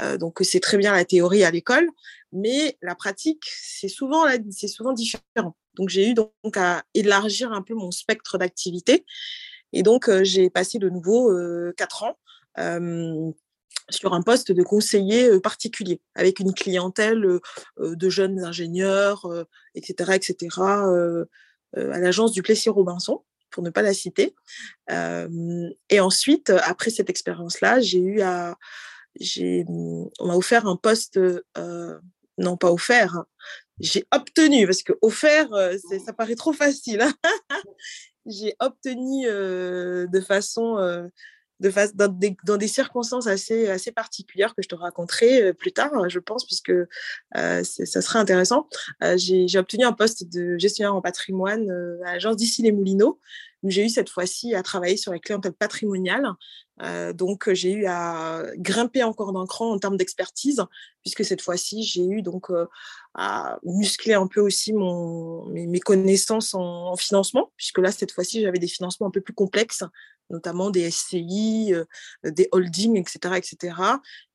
[0.00, 1.88] Euh, donc, c'est très bien la théorie à l'école,
[2.32, 4.24] mais la pratique, c'est souvent,
[4.66, 5.56] souvent différent.
[5.74, 9.04] Donc, j'ai eu donc à élargir un peu mon spectre d'activité.
[9.72, 11.32] Et donc, j'ai passé de nouveau
[11.76, 12.16] quatre ans
[13.90, 17.40] sur un poste de conseiller particulier, avec une clientèle
[17.78, 19.28] de jeunes ingénieurs,
[19.74, 21.24] etc., etc., euh,
[21.76, 23.22] à l'agence du Plessis-Robinson,
[23.54, 24.34] pour ne pas la citer.
[24.90, 28.56] Euh, et ensuite, après cette expérience-là, j'ai eu à.
[29.38, 32.00] On m'a offert un poste, euh,
[32.36, 33.26] non pas offert, hein,
[33.78, 35.48] j'ai obtenu, parce que offert,
[36.04, 37.00] ça paraît trop facile.
[37.00, 37.14] Hein.
[38.26, 41.08] j'ai obtenu de façon
[41.60, 46.08] de face, dans, des, circonstances assez, assez particulières que je te raconterai euh, plus tard,
[46.08, 48.68] je pense, puisque euh, ça sera intéressant.
[49.02, 51.70] Euh, j'ai obtenu un poste de gestionnaire en patrimoine
[52.04, 53.20] à l'agence d'ici les Moulineaux,
[53.62, 56.26] où j'ai eu cette fois-ci à travailler sur la clientèle patrimoniale.
[57.14, 60.62] donc, j'ai eu à grimper encore d'un cran en termes d'expertise,
[61.02, 62.50] puisque cette fois-ci, j'ai eu donc
[63.14, 68.58] à muscler un peu aussi mon, mes, connaissances en, financement, puisque là, cette fois-ci, j'avais
[68.58, 69.84] des financements un peu plus complexes
[70.30, 71.74] notamment des SCI,
[72.24, 73.36] des holdings, etc.
[73.36, 73.76] etc.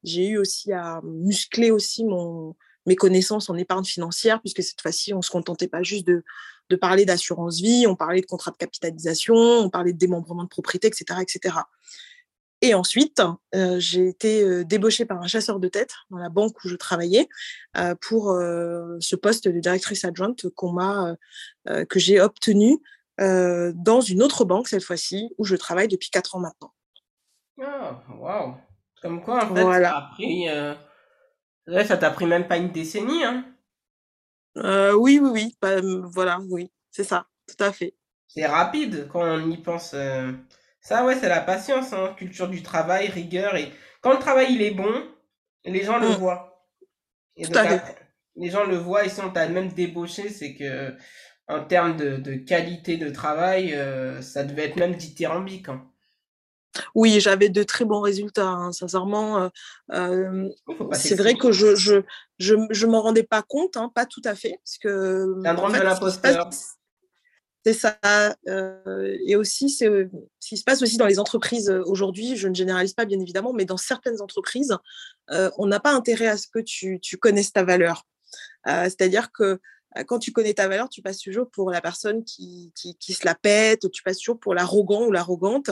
[0.03, 5.13] J'ai eu aussi à muscler aussi mon, mes connaissances en épargne financière, puisque cette fois-ci,
[5.13, 6.23] on ne se contentait pas juste de,
[6.69, 10.49] de parler d'assurance vie, on parlait de contrat de capitalisation, on parlait de démembrement de
[10.49, 11.19] propriété, etc.
[11.21, 11.55] etc.
[12.61, 13.21] Et ensuite,
[13.77, 17.29] j'ai été débauchée par un chasseur de tête dans la banque où je travaillais
[18.01, 21.15] pour ce poste de directrice adjointe qu'on m'a,
[21.65, 22.79] que j'ai obtenu
[23.19, 26.73] euh, dans une autre banque cette fois-ci, où je travaille depuis 4 ans maintenant.
[27.61, 28.55] Ah, waouh!
[29.01, 30.49] Comme quoi, en fait, ça a pris.
[30.49, 30.73] Euh,
[31.85, 33.45] ça t'a pris même pas une décennie, hein?
[34.57, 35.57] Euh, oui, oui, oui.
[35.61, 35.81] Bah,
[36.13, 37.95] voilà, oui, c'est ça, tout à fait.
[38.27, 39.95] C'est rapide quand on y pense.
[40.81, 42.13] Ça, ouais, c'est la patience, hein.
[42.17, 43.55] Culture du travail, rigueur.
[43.55, 45.07] Et quand le travail il est bon,
[45.65, 46.13] les gens le mmh.
[46.13, 46.65] voient.
[47.43, 47.95] tout à fait.
[48.35, 50.95] Les gens le voient et si on t'a même débauché, c'est que
[51.49, 55.67] en termes de, qualité de travail, euh, ça devait être même dithyrambique.
[55.67, 55.83] Hein.
[56.93, 59.41] Oui, j'avais de très bons résultats, hein, sincèrement.
[59.41, 59.49] Euh,
[59.91, 60.49] euh,
[60.93, 62.03] c'est vrai que je je,
[62.37, 64.59] je, je m'en rendais pas compte, hein, pas tout à fait.
[64.63, 66.49] Parce que, c'est un drôle de l'imposteur.
[67.65, 67.99] C'est ça.
[69.25, 69.87] et aussi, c'est
[70.39, 73.53] ce qui se passe aussi dans les entreprises aujourd'hui, je ne généralise pas bien évidemment,
[73.53, 74.77] mais dans certaines entreprises,
[75.29, 78.05] on n'a pas intérêt à ce que tu, tu connaisses ta valeur.
[78.65, 79.59] C'est-à-dire que
[80.07, 83.35] quand tu connais ta valeur, tu passes toujours pour la personne qui, qui, se la
[83.35, 85.71] pète, tu passes toujours pour l'arrogant ou l'arrogante.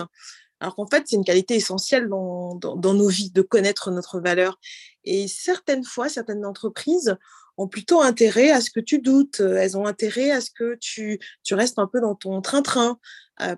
[0.59, 4.59] Alors qu'en fait, c'est une qualité essentielle dans, dans, nos vies de connaître notre valeur.
[5.03, 7.15] Et certaines fois, certaines entreprises
[7.57, 11.19] ont plutôt intérêt à ce que tu doutes, elles ont intérêt à ce que tu,
[11.43, 12.99] tu restes un peu dans ton train-train,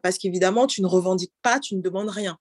[0.01, 2.37] parce qu'évidemment, tu ne revendiques pas, tu ne demandes rien.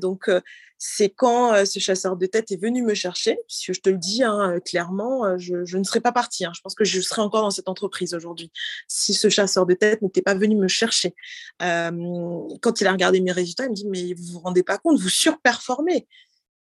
[0.00, 0.30] Donc,
[0.78, 4.22] c'est quand ce chasseur de tête est venu me chercher, puisque je te le dis
[4.22, 6.44] hein, clairement, je, je, ne serais pas partie.
[6.44, 6.52] Hein.
[6.54, 8.52] je pense que je serais encore dans cette entreprise aujourd'hui
[8.86, 11.14] si ce chasseur de tête n'était pas venu me chercher.
[11.58, 14.98] quand il a regardé mes résultats, il me dit, mais vous vous rendez pas compte,
[14.98, 16.06] vous surperformez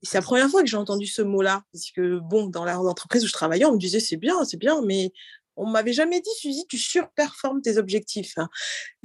[0.03, 1.62] c'est la première fois que j'ai entendu ce mot-là.
[1.73, 4.81] Parce que, bon, dans l'entreprise où je travaillais, on me disait c'est bien, c'est bien,
[4.83, 5.12] mais
[5.57, 8.35] on m'avait jamais dit, Suzy, tu surperformes tes objectifs.
[8.37, 8.49] Hein.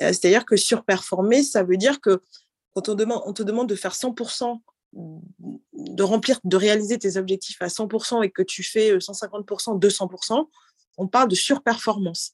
[0.02, 2.22] Euh, c'est-à-dire que surperformer, ça veut dire que
[2.76, 4.60] quand on, on te demande de faire 100%,
[4.94, 10.50] de remplir, de réaliser tes objectifs à 100% et que tu fais 150%, euh, 200%,
[10.98, 12.34] on parle de surperformance.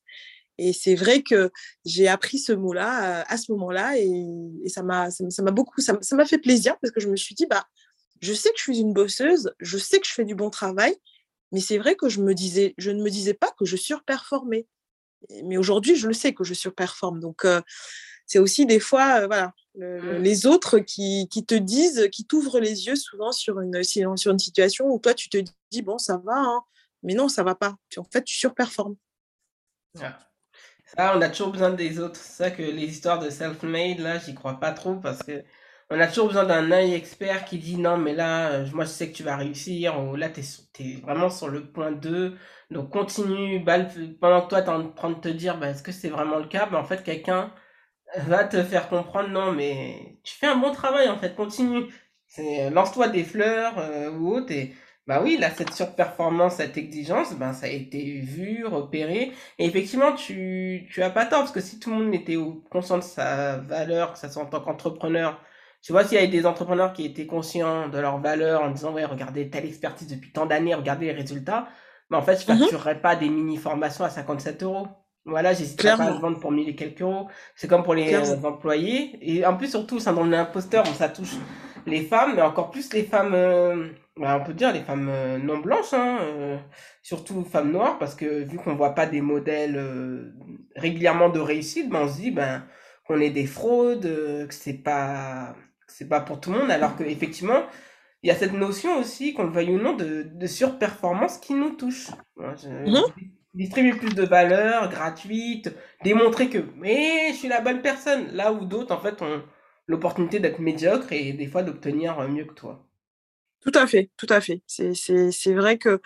[0.58, 1.52] Et c'est vrai que
[1.86, 5.10] j'ai appris ce mot-là euh, à ce moment-là et, ça m'a
[5.52, 7.66] beaucoup ça m'a fait plaisir parce que je me suis dit bah
[8.22, 10.96] je sais que je suis une bosseuse, je sais que je fais du bon travail,
[11.52, 14.68] mais c'est vrai que je, me disais, je ne me disais pas que je surperformais.
[15.44, 17.20] Mais aujourd'hui, je le sais que je surperforme.
[17.20, 17.62] Donc, euh,
[18.30, 20.22] c'est aussi des fois, euh, voilà, mmh.
[20.22, 24.86] les autres qui, te disent, qui t'ouvrent les yeux souvent sur une, sur une situation
[24.86, 25.40] où toi, tu te
[25.72, 26.62] dis, bon, ça va, hein,
[27.02, 27.76] mais non, ça va pas.
[27.90, 28.96] Puis, en fait, tu surperformes.
[29.96, 32.18] Ça, on a toujours besoin des autres.
[32.18, 35.44] C'est ça que les histoires de self-made, là, j'y crois pas trop parce que
[35.90, 38.92] on a toujours besoin d'un œil expert qui dit non, mais là, euh, moi, je
[38.92, 42.38] sais que tu vas réussir, ou là, tu es, vraiment sur le point 2.
[42.70, 43.66] Donc, continue,
[44.22, 46.38] pendant que toi, tu es en train de te dire, bah, est-ce que c'est vraiment
[46.38, 46.68] le cas?
[46.68, 47.52] Bah, En fait, quelqu'un
[48.18, 51.86] va te faire comprendre, non, mais tu fais un bon travail, en fait, continue.
[52.72, 54.74] Lance-toi des fleurs euh, ou autre, et
[55.08, 59.32] bah oui, là, cette surperformance, cette exigence, ben, ça a été vu, repéré.
[59.58, 62.38] Et effectivement, tu, tu as pas tort, parce que si tout le monde était
[62.70, 65.42] conscient de sa valeur, que ça soit en tant qu'entrepreneur,
[65.82, 68.94] tu vois, s'il y avait des entrepreneurs qui étaient conscients de leur valeur en disant,
[68.94, 71.70] ouais, regardez telle expertise depuis tant d'années, regardez les résultats,
[72.10, 72.62] mais en fait, je ne mhm.
[72.62, 74.88] facturerais pas des mini-formations à 57 euros.
[75.30, 77.28] Voilà, j'hésiterais pas à se vendre pour 1000 et quelques euros.
[77.56, 78.16] C'est comme pour les
[78.46, 79.18] employés.
[79.22, 81.36] Et en plus, surtout, ça dans l'imposteur, ça touche
[81.86, 85.38] les femmes, mais encore plus les femmes, euh, bah, on peut dire les femmes euh,
[85.38, 86.58] non blanches, hein, euh,
[87.02, 90.34] surtout femmes noires, parce que vu qu'on voit pas des modèles
[90.76, 92.64] régulièrement de réussite, ben on se dit ben
[93.08, 95.56] qu'on est des fraudes, que c'est pas
[95.88, 97.64] c'est pas pour tout le monde, alors qu'effectivement,
[98.22, 101.54] il y a cette notion aussi, qu'on le veuille ou non, de, de surperformance qui
[101.54, 102.10] nous touche.
[102.38, 103.04] Mhm.
[103.54, 108.66] Distribuer plus de valeur gratuite, démontrer que mais je suis la bonne personne, là où
[108.66, 109.44] d'autres en fait ont
[109.88, 112.86] l'opportunité d'être médiocre et des fois d'obtenir mieux que toi.
[113.62, 114.62] Tout à fait, tout à fait.
[114.68, 116.00] C'est vrai que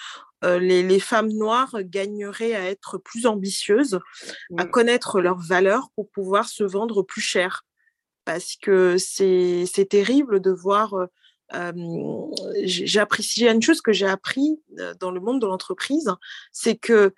[0.43, 3.99] euh, les, les, femmes noires gagneraient à être plus ambitieuses,
[4.57, 7.63] à connaître leurs valeurs pour pouvoir se vendre plus cher
[8.25, 10.93] parce que c'est terrible de voir.
[12.63, 14.59] J'ai appris, y a une chose que j'ai appris
[14.99, 16.09] dans le monde de l'entreprise,
[16.51, 17.13] c'est que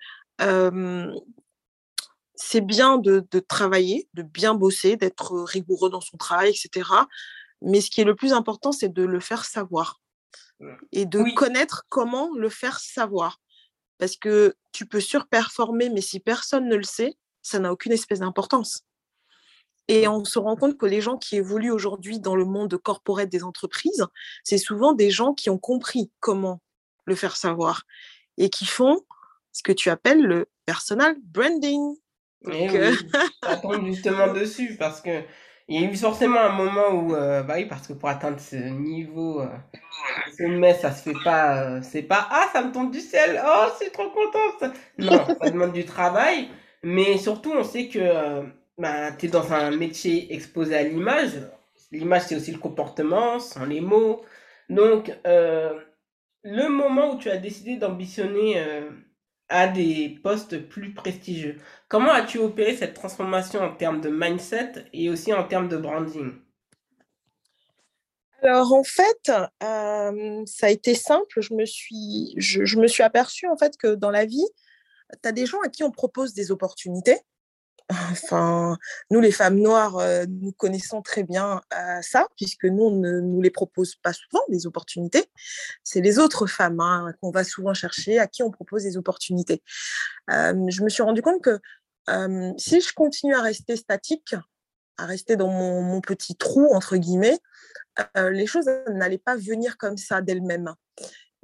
[2.36, 6.90] c'est bien de, de, travailler, de bien bosser, d'être rigoureux dans son travail, etc.
[7.62, 10.00] Mais ce qui est le plus important, c'est de le faire savoir
[10.60, 10.74] mmh.
[10.92, 13.40] et de connaître comment le faire savoir.
[13.98, 18.20] Parce que tu peux surperformer, mais si personne ne le sait, ça n'a aucune espèce
[18.20, 18.84] d'importance.
[19.88, 23.28] Et on se rend compte que les gens qui évoluent aujourd'hui dans le monde corporate
[23.28, 24.04] des entreprises,
[24.42, 26.60] c'est souvent des gens qui ont compris comment
[27.04, 27.82] le faire savoir
[28.36, 29.00] et qui font
[29.52, 31.96] ce que tu appelles le personal branding.
[32.50, 32.94] Et eh euh,
[33.42, 35.22] ça tombe justement dessus parce que
[35.68, 38.38] il y a eu forcément un moment où, euh, bah oui, parce que pour atteindre
[38.38, 43.00] ce niveau, euh, ça se fait pas, euh, c'est pas, ah, ça me tombe du
[43.00, 44.72] ciel, oh, suis trop contente.
[44.98, 46.48] Non, ça demande du travail,
[46.84, 48.44] mais surtout, on sait que
[48.78, 51.32] bah, tu es dans un métier exposé à l'image.
[51.92, 54.22] L'image, c'est aussi le comportement, sans les mots.
[54.68, 55.80] Donc, euh,
[56.42, 58.90] le moment où tu as décidé d'ambitionner euh,
[59.48, 61.56] à des postes plus prestigieux,
[61.88, 66.34] comment as-tu opéré cette transformation en termes de mindset et aussi en termes de branding?
[68.42, 71.40] Alors en fait, euh, ça a été simple.
[71.40, 74.46] Je me suis, je, suis aperçue en fait que dans la vie,
[75.22, 77.18] tu as des gens à qui on propose des opportunités
[77.88, 78.76] Enfin,
[79.10, 83.20] nous, les femmes noires, euh, nous connaissons très bien euh, ça, puisque nous, on ne
[83.20, 85.26] nous les propose pas souvent, des opportunités.
[85.84, 89.62] C'est les autres femmes hein, qu'on va souvent chercher, à qui on propose des opportunités.
[90.28, 91.60] je me suis rendu compte que
[92.58, 94.34] si je continue à rester statique,
[94.98, 97.38] à rester dans mon, petit trou, entre guillemets,
[98.16, 100.74] euh, les choses n'allaient pas venir comme ça d'elles-mêmes.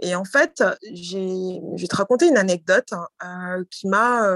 [0.00, 4.26] Et en fait, je vais te raconter une anecdote hein, qui m'a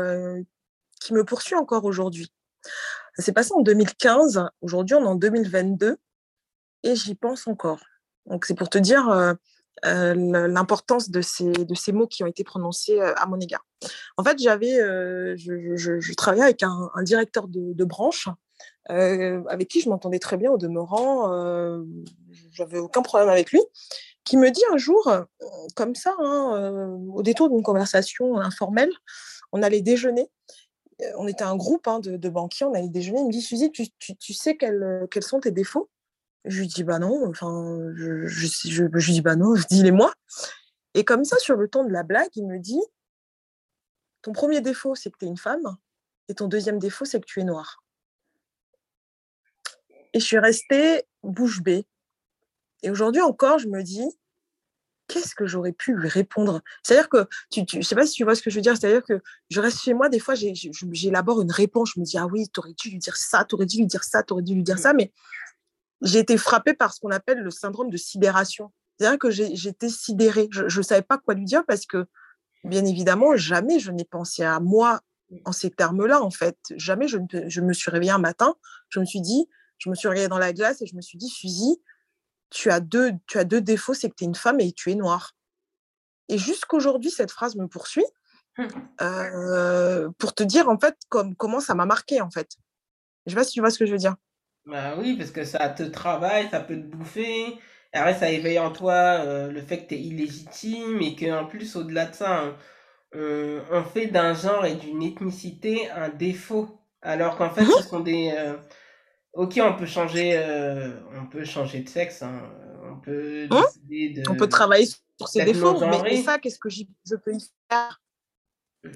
[1.07, 2.33] qui me poursuit encore aujourd'hui.
[3.17, 5.97] Ça s'est passé en 2015, aujourd'hui on est en 2022
[6.83, 7.81] et j'y pense encore.
[8.27, 9.35] Donc c'est pour te dire euh,
[9.87, 10.15] euh,
[10.49, 13.65] l'importance de ces, de ces mots qui ont été prononcés euh, à mon égard.
[14.17, 14.75] En fait, j'avais,
[15.37, 18.29] je, travaillais avec un, directeur de, de branche
[18.89, 21.29] avec qui je m'entendais très bien au demeurant,
[22.53, 23.61] j'avais aucun problème avec lui,
[24.25, 25.13] qui me dit un jour,
[25.75, 28.93] comme ça, hein, au détour d'une conversation informelle,
[29.53, 30.31] on allait déjeuner
[31.17, 33.21] on était un groupe hein, de, banquiers, on allait déjeuner.
[33.21, 35.91] Il me dit Suzy, tu, sais quels, quels, sont tes défauts?
[36.45, 40.13] Je lui dis Bah non, enfin, je, je, dis Bah non, je dis les moi.
[40.95, 42.83] Et comme ça, sur le ton de la blague, il me dit
[44.23, 45.77] Ton premier défaut, c'est que tu es une femme,
[46.29, 47.83] et ton deuxième défaut, c'est que tu es noire.
[50.13, 51.87] Et je suis restée bouche bée.
[52.83, 54.07] Et aujourd'hui encore, je me dis
[55.09, 56.61] qu'est-ce que j'aurais pu lui répondre?
[56.83, 58.77] C'est-à-dire que, tu, tu, je sais pas si tu vois ce que je veux dire,
[58.77, 62.27] c'est-à-dire que je reste chez moi, des fois, j'élabore une réponse, je me dis, ah
[62.27, 64.43] oui, tu aurais dû lui dire ça, tu aurais dû lui dire ça, tu aurais
[64.43, 65.13] dû lui dire ça, mais
[66.03, 68.73] j'ai été frappée par ce qu'on appelle le syndrome de sidération.
[68.99, 72.07] C'est-à-dire que j'étais sidérée, je ne savais pas quoi lui dire parce que,
[72.65, 75.01] bien évidemment, jamais je n'ai pensé à moi
[75.45, 76.57] en ces termes-là, en fait.
[76.77, 78.55] Jamais je, je me suis réveillée un matin,
[78.89, 79.49] je me suis dit,
[79.79, 81.81] je me suis regardée dans la glace et je me suis dit, Suzy,
[82.51, 84.91] tu as deux, tu as deux défauts, c'est que tu es une femme et tu
[84.91, 85.33] es noire.
[86.29, 88.07] Et jusqu'aujourd'hui, cette phrase me poursuit.
[88.59, 90.13] mmh.
[90.19, 92.57] pour te dire en fait comme, comment ça m'a marqué en fait.
[93.27, 94.17] Je sais pas si tu vois ce que je veux dire.
[94.65, 97.59] Bah oui, parce que ça te travaille, ça peut te bouffer.
[97.93, 102.07] Après, ça éveille en toi le fait que tu es illégitime et qu'en plus, au-delà
[102.07, 102.57] de ça,
[103.15, 106.81] on, fait d'un genre et d'une ethnicité un défaut.
[107.03, 108.35] Alors qu'en fait, ce sont des.
[109.37, 110.39] Ok, on peut changer,
[111.21, 112.23] on peut changer de sexe.
[112.23, 112.43] Hein.
[112.91, 113.65] On peut hein?
[113.89, 114.31] de.
[114.31, 116.85] On peut travailler sur ses défauts, mais, ça, qu'est-ce que je
[117.17, 118.01] peux y faire?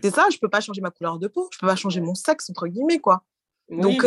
[0.02, 2.14] C'est ça, je peux pas changer ma couleur de peau, je peux pas changer mon
[2.14, 3.24] sexe, entre guillemets, quoi.
[3.70, 4.04] Donc,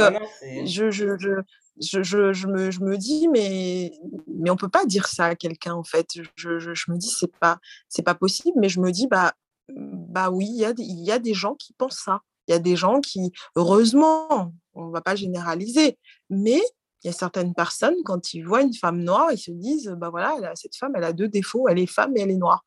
[0.65, 1.41] je, je, je,
[1.79, 3.91] je, je, me, je me dis, mais,
[4.27, 6.07] mais on peut pas dire ça à quelqu'un, en fait.
[6.35, 9.33] Je, je, me dis, c'est pas, c'est pas possible, mais je me dis, bah,
[9.69, 12.21] bah oui, il y a, y a des gens qui pensent ça.
[12.47, 15.97] Il y a des gens qui, heureusement, on va pas généraliser,
[16.33, 16.61] mais
[17.03, 20.09] il y a certaines personnes, quand ils voient une femme noire, ils se disent, bah
[20.09, 22.63] voilà, cette femme, elle a deux défauts, elle est femme et elle est noire.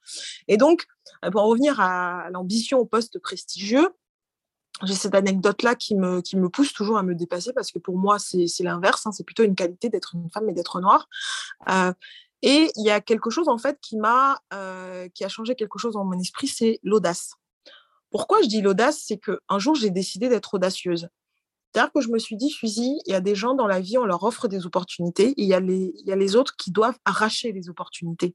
[0.46, 0.84] Et donc,
[1.32, 3.88] pour en revenir à l'ambition au poste prestigieux,
[4.82, 7.96] j'ai cette anecdote-là qui me, qui me pousse toujours à me dépasser parce que pour
[7.96, 9.06] moi, c'est l'inverse.
[9.06, 11.08] Hein, c'est plutôt une qualité d'être une femme et d'être noire.
[11.70, 11.92] Euh,
[12.42, 13.96] et il y a quelque chose, en fait, qui
[14.52, 17.32] euh, qui a changé quelque chose dans mon esprit, c'est l'audace.
[18.10, 19.02] Pourquoi je dis l'audace?
[19.06, 21.08] C'est qu'un jour, j'ai décidé d'être audacieuse.
[21.76, 23.98] C'est-à-dire que je me suis dit, Suzy, il y a des gens dans la vie,
[23.98, 26.70] on leur offre des opportunités, il y a les, il y a les autres qui
[26.70, 28.34] doivent arracher les opportunités.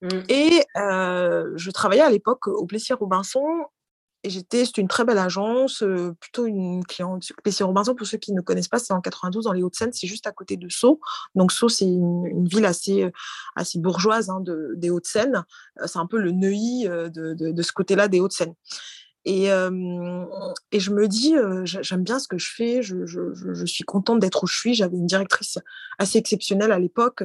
[0.00, 0.08] Mmh.
[0.30, 3.44] Et euh, je travaillais à l'époque au Plessis Robinson
[4.22, 5.84] et j'étais, c'est une très belle agence,
[6.18, 7.30] plutôt une cliente.
[7.42, 10.06] Plessis Robinson, pour ceux qui ne connaissent pas, c'est en 92 dans les Hauts-de-Seine, c'est
[10.06, 10.98] juste à côté de Sceaux.
[11.34, 13.12] Donc Sceaux, c'est une, ville assez,
[13.54, 15.44] assez bourgeoise hein, de, des Hauts-de-Seine.
[15.84, 18.54] C'est un peu le Neuilly de, de, de ce côté-là des Hauts-de-Seine.
[19.24, 24.46] Et, je me dis, j'aime bien ce que je fais, je, suis contente d'être où
[24.46, 24.74] je suis.
[24.74, 25.58] J'avais une directrice
[25.98, 27.24] assez exceptionnelle à l'époque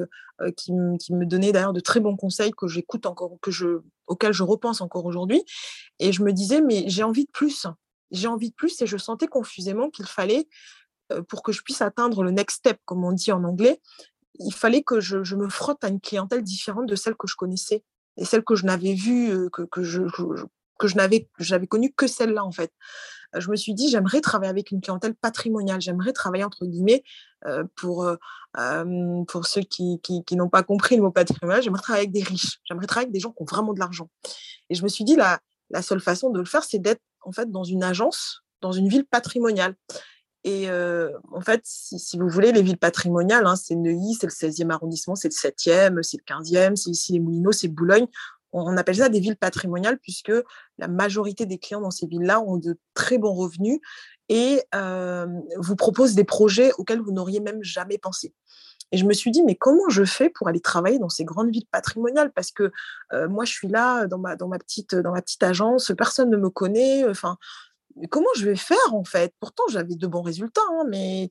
[0.55, 4.43] qui, me donnait d'ailleurs de très bons conseils que j'écoute encore, que je, auxquels je
[4.43, 5.43] repense encore aujourd'hui.
[5.99, 7.65] Et je me disais, mais j'ai envie de plus.
[8.11, 10.47] J'ai envie de plus et je sentais confusément qu'il fallait,
[11.29, 13.81] pour que je puisse atteindre le next step, comme on dit en anglais,
[14.39, 17.83] il fallait que je, me frotte à une clientèle différente de celle que je connaissais
[18.17, 20.01] et celle que je n'avais vue, que je,
[20.77, 22.71] que je n'avais j'avais connu que celle-là en fait.
[23.37, 27.03] Je me suis dit j'aimerais travailler avec une clientèle patrimoniale, j'aimerais travailler entre guillemets
[27.75, 28.09] pour
[29.27, 32.59] pour ceux qui, qui, n'ont pas compris le mot patrimonial, j'aimerais travailler avec des riches,
[32.63, 34.09] j'aimerais travailler avec des gens qui ont vraiment de l'argent.
[34.69, 37.31] Et je me suis dit la la seule façon de le faire c'est d'être en
[37.31, 39.75] fait dans une agence, dans une ville patrimoniale.
[40.43, 40.69] Et
[41.33, 45.15] en fait, si, vous voulez, les villes patrimoniales, hein, c'est Neuilly, c'est le 16e arrondissement,
[45.15, 48.07] c'est le 7e, c'est le 15e, c'est ici les Moulineaux, c'est Boulogne
[48.53, 50.31] on appelle ça des villes patrimoniales puisque
[50.77, 53.79] la majorité des clients dans ces villes-là ont de très bons revenus
[54.29, 54.61] et
[55.57, 58.33] vous proposent des projets auxquels vous n'auriez même jamais pensé.
[58.93, 61.49] Et je me suis dit, mais comment je fais pour aller travailler dans ces grandes
[61.51, 62.31] villes patrimoniales?
[62.31, 62.71] Parce que
[63.27, 66.37] moi, je suis là dans ma, dans, ma petite, dans ma petite agence, personne ne
[66.37, 67.07] me connaît.
[67.07, 67.37] Enfin,
[68.09, 69.33] comment je vais faire en fait?
[69.39, 71.29] Pourtant, j'avais de bons résultats, hein, mais,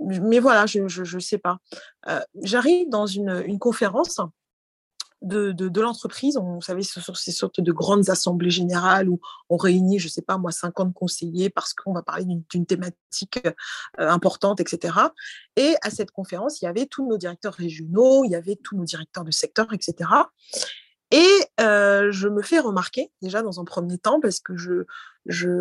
[0.00, 1.58] mais voilà, je ne sais pas.
[2.42, 4.18] J'arrive dans une, une conférence
[5.22, 6.38] de, de, l'entreprise.
[6.40, 10.10] Vous savez, ce sont ces sortes de grandes assemblées générales où on réunit, je ne
[10.10, 14.94] sais pas moi, 50 conseillers parce qu'on va parler d'une thématique euh, importante, etc.
[15.56, 18.76] Et à cette conférence, il y avait tous nos directeurs régionaux, il y avait tous
[18.76, 20.10] nos directeurs de secteur, etc.
[21.10, 21.26] Et
[21.60, 24.84] euh, je me fais remarquer déjà dans un premier temps parce que je,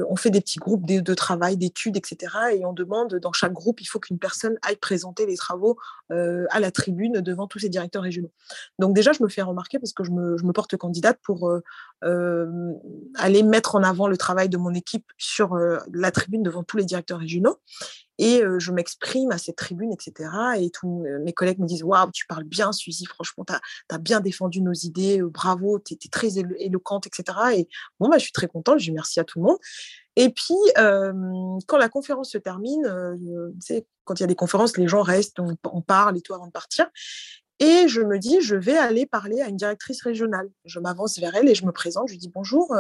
[0.10, 2.34] on fait des petits groupes de, travail, d'études, etc.
[2.54, 5.78] Et on demande dans chaque groupe, il faut qu'une personne aille présenter les travaux
[6.12, 8.32] euh, à la tribune devant tous ces directeurs régionaux.
[8.80, 11.50] Donc déjà, je me fais remarquer parce que je me, porte candidate pour
[12.04, 12.74] euh,
[13.16, 15.56] aller mettre en avant le travail de mon équipe sur
[15.94, 17.58] la tribune devant tous les directeurs régionaux
[18.18, 20.30] et je m'exprime à cette tribune, etc.
[20.60, 24.20] Et tous mes collègues me disent Waouh, tu parles bien, Suzy, franchement, tu as, bien
[24.20, 27.38] défendu nos idées, bravo, tu étais très éloquente, etc.
[27.56, 27.68] Et
[28.00, 29.58] bon, bah, je suis très contente, je dis merci à tout le monde.
[30.16, 32.84] Et puis, quand la conférence se termine,
[34.04, 36.52] quand il y a des conférences, les gens restent, on, parle et tout avant de
[36.52, 36.90] partir.
[37.60, 40.50] Et je me dis, je vais aller parler à une directrice régionale.
[40.66, 42.08] Je m'avance vers elle et je me présente.
[42.08, 42.76] Je lui dis bonjour,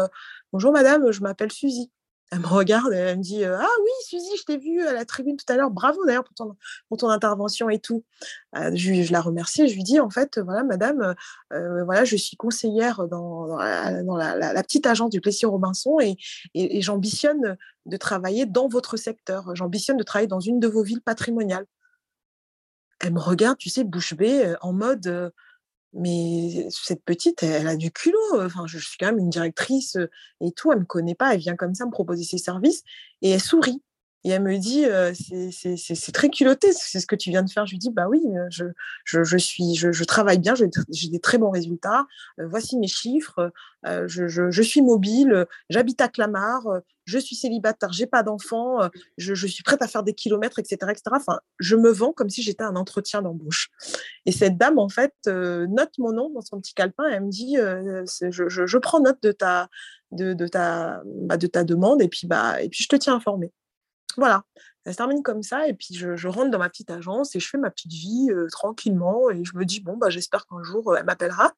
[0.51, 1.91] bonjour madame, je m'appelle Suzy.
[2.29, 5.05] Elle me regarde et elle me dit Ah oui, Suzy, je t'ai vue à la
[5.05, 5.71] tribune tout à l'heure.
[5.71, 6.57] Bravo d'ailleurs pour ton,
[6.89, 8.03] pour ton intervention et tout.
[8.53, 9.67] je, je, la remercie.
[9.67, 11.15] Je lui dis En fait, voilà, madame,
[11.51, 13.57] voilà, je suis conseillère dans,
[14.03, 16.17] dans, la, petite agence du Plessis Robinson et,
[16.53, 17.55] et, j'ambitionne
[17.85, 19.55] de travailler dans votre secteur.
[19.55, 21.65] J'ambitionne de travailler dans une de vos villes patrimoniales.
[22.99, 25.31] Elle me regarde, tu sais, bouche bée, en mode
[25.97, 28.17] mais cette petite, elle a du culot.
[28.35, 29.97] Enfin, je suis quand même une directrice
[30.41, 30.71] et tout.
[30.71, 31.33] Elle me connaît pas.
[31.33, 32.83] Elle vient comme ça me proposer ses services
[33.21, 33.81] et elle sourit.
[34.23, 34.85] Et elle me dit,
[35.95, 37.65] c'est très culotté, c'est ce que tu viens de faire.
[37.65, 38.65] Je lui dis, bah oui, je,
[39.05, 42.05] je, suis, je, travaille bien, j'ai des très bons résultats.
[42.37, 43.51] voici mes chiffres.
[43.85, 46.67] je, suis mobile, j'habite à Clamart,
[47.05, 51.03] je suis célibataire, j'ai pas d'enfant, je, suis prête à faire des kilomètres, etc., etc.
[51.13, 53.69] Enfin, je me vends comme si j'étais un entretien d'embauche.
[54.25, 57.05] Et cette dame, en fait, note mon nom dans son petit calepin.
[57.05, 59.69] elle me dit, je, prends note de ta,
[60.11, 63.15] de, de ta, bah, de ta demande et puis, bah, et puis je te tiens
[63.15, 63.53] informé.
[64.17, 64.43] Voilà,
[64.85, 65.67] ça se termine comme ça.
[65.67, 69.29] Et puis, je, rentre dans ma petite agence et je fais ma petite vie tranquillement.
[69.29, 71.53] Et je me dis, bon, bah, j'espère qu'un jour, elle m'appellera.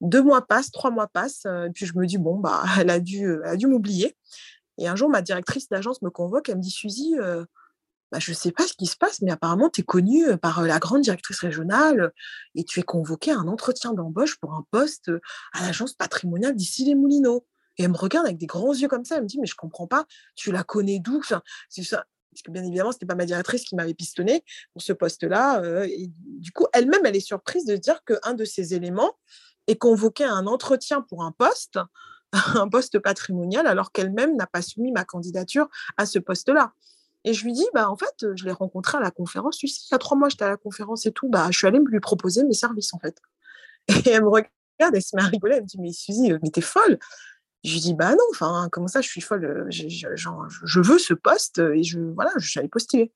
[0.00, 1.44] Deux mois passent, trois mois passent.
[1.44, 4.16] et puis, je me dis, bon, bah, elle a dû, dû m'oublier.
[4.78, 6.48] Et un jour, ma directrice d'agence me convoque.
[6.48, 7.14] Elle me dit, Suzy,
[8.12, 10.62] bah, je ne sais pas ce qui se passe, mais apparemment, tu es connue par
[10.62, 12.12] la grande directrice régionale
[12.56, 15.10] et tu es convoquée à un entretien d'embauche pour un poste
[15.52, 17.46] à l'agence patrimoniale d'ici les Moulineaux.
[17.80, 19.16] Et elle me regarde avec des grands yeux comme ça.
[19.16, 20.04] Elle me dit, mais je comprends pas,
[20.36, 21.22] tu la connais d'où
[21.70, 22.04] c'est ça.
[22.30, 25.62] Parce que bien évidemment, ce n'était pas ma directrice qui m'avait pistonné pour ce poste-là.
[25.62, 29.14] Euh, du coup, elle-même, elle est surprise de dire qu'un de ces éléments
[29.66, 31.78] est convoqué à un entretien pour un poste,
[32.54, 36.74] un poste patrimonial, alors qu'elle-même n'a pas soumis ma candidature à ce poste-là.
[37.24, 39.56] Et je lui dis, bah, en fait, je l'ai rencontré à la conférence.
[39.56, 41.30] Tu il y a trois mois, j'étais à la conférence et tout.
[41.30, 43.16] Bah, je suis allée lui proposer mes services, en fait.
[44.06, 45.56] Et elle me regarde, elle se met à rigoler.
[45.56, 46.98] Elle me dit, mais Suzy, mais t'es folle.
[47.64, 51.12] Je lui dis, bah non, enfin, comment ça, je suis folle, euh, je, veux ce
[51.12, 53.12] poste euh, et je, voilà, je suis allée postuler.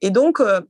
[0.00, 0.60] Et donc, euh,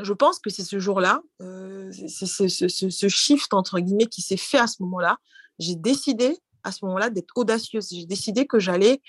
[0.00, 4.82] je pense que c'est ce jour-là, ce, shift, entre guillemets, qui s'est fait à ce
[4.82, 5.18] moment-là.
[5.58, 7.88] J'ai décidé à ce moment-là d'être audacieuse.
[7.90, 9.00] J'ai décidé que j'allais,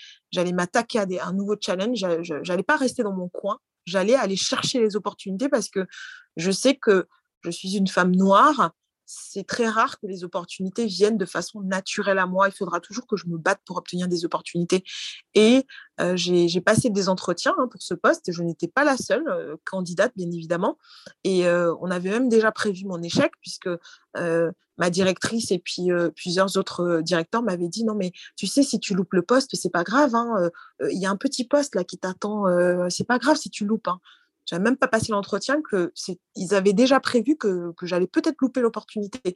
[0.54, 2.06] m'attaquer à, un nouveau challenge.
[2.44, 3.60] J'allais pas rester dans mon coin.
[3.86, 5.86] J'allais aller chercher les opportunités parce que
[6.36, 7.08] je sais que
[7.44, 8.72] je suis une femme noire
[9.08, 12.50] c'est très rare que les opportunités viennent de façon naturelle à moi.
[12.50, 14.84] Il faudra toujours que je me batte pour obtenir des opportunités.
[15.34, 15.66] Et
[16.16, 18.32] j'ai passé des entretiens hein, pour ce poste.
[18.32, 20.78] Je n'étais pas la seule candidate, bien évidemment.
[21.24, 23.70] Et on avait même déjà prévu mon échec, puisque
[24.14, 28.94] ma directrice et puis plusieurs autres directeurs m'avaient dit non mais tu sais si tu
[28.94, 30.52] loupes le poste c'est pas grave hein,
[30.92, 32.46] il y a un petit poste là qui t'attend
[32.92, 34.00] c'est pas grave si tu loupes hein
[34.56, 35.92] n'avais même pas passé l'entretien que
[36.36, 39.36] ils avaient déjà prévu que, j'allais peut-être louper l'opportunité.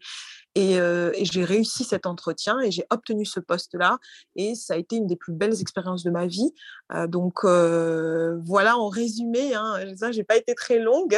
[0.58, 4.00] Euh, et, j'ai réussi cet entretien et j'ai obtenu ce poste-là.
[4.36, 6.54] Et ça a été une des plus belles expériences de ma vie.
[6.94, 11.18] Euh, donc euh, voilà, en résumé, hein, ça, j'ai pas été très longue.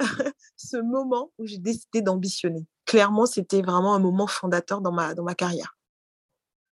[0.56, 2.66] ce moment où j'ai décidé d'ambitionner.
[2.86, 5.76] Clairement, c'était vraiment un moment fondateur dans ma, dans ma carrière.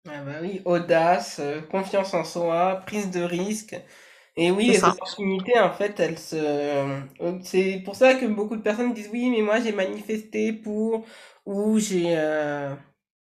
[0.08, 3.76] Ah bah oui, audace, confiance en soi, prise de risque.
[4.38, 6.36] Et oui, les opportunités, en fait, elles se...
[6.38, 7.00] Euh,
[7.44, 11.06] c'est pour ça que beaucoup de personnes disent oui, mais moi j'ai manifesté pour,
[11.46, 12.76] ou j'ai, euh,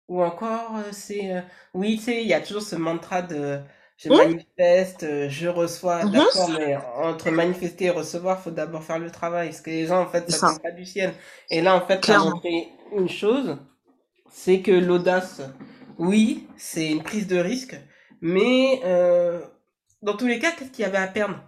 [0.08, 1.43] ou encore, euh, c'est,
[1.74, 3.60] oui, tu sais, il y a toujours ce mantra de
[3.97, 9.12] je manifeste, je reçois, mmh d'accord, mais entre manifester et recevoir, faut d'abord faire le
[9.12, 11.14] travail, parce que les gens, en fait, ça tombe pas du ciel.
[11.52, 13.58] Et là, en fait, ça a montré une chose,
[14.32, 15.41] c'est que l'audace,
[15.99, 17.76] oui, c'est une prise de risque,
[18.22, 18.82] mais
[20.02, 21.39] dans tous les cas, qu'est-ce qu'il y avait à perdre?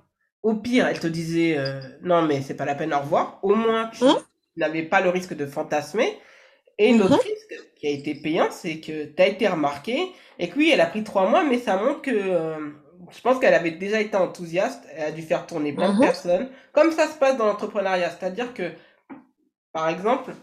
[0.42, 3.40] Au pire, elle te disait euh, non, mais c'est pas la peine, au revoir.
[3.44, 4.18] Au moins, tu hein?
[4.58, 6.18] n'avais pas le risque de fantasmer.
[6.78, 7.20] Et une autre mhm.
[7.20, 10.82] risque qui a été payant, c'est que tu as été remarqué et que oui, elle
[10.82, 12.72] a pris trois mois, mais ça montre que euh,
[13.12, 14.84] je pense qu'elle avait déjà été enthousiaste.
[14.96, 16.02] Elle a dû faire tourner plein de mhm.
[16.02, 18.10] personnes, comme ça se passe dans l'entrepreneuriat.
[18.10, 18.72] C'est-à-dire que,
[19.72, 20.34] par exemple,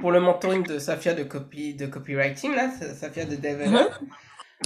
[0.00, 3.88] pour le mentoring de Safia de, copy, de copywriting, là, Safia de mhm.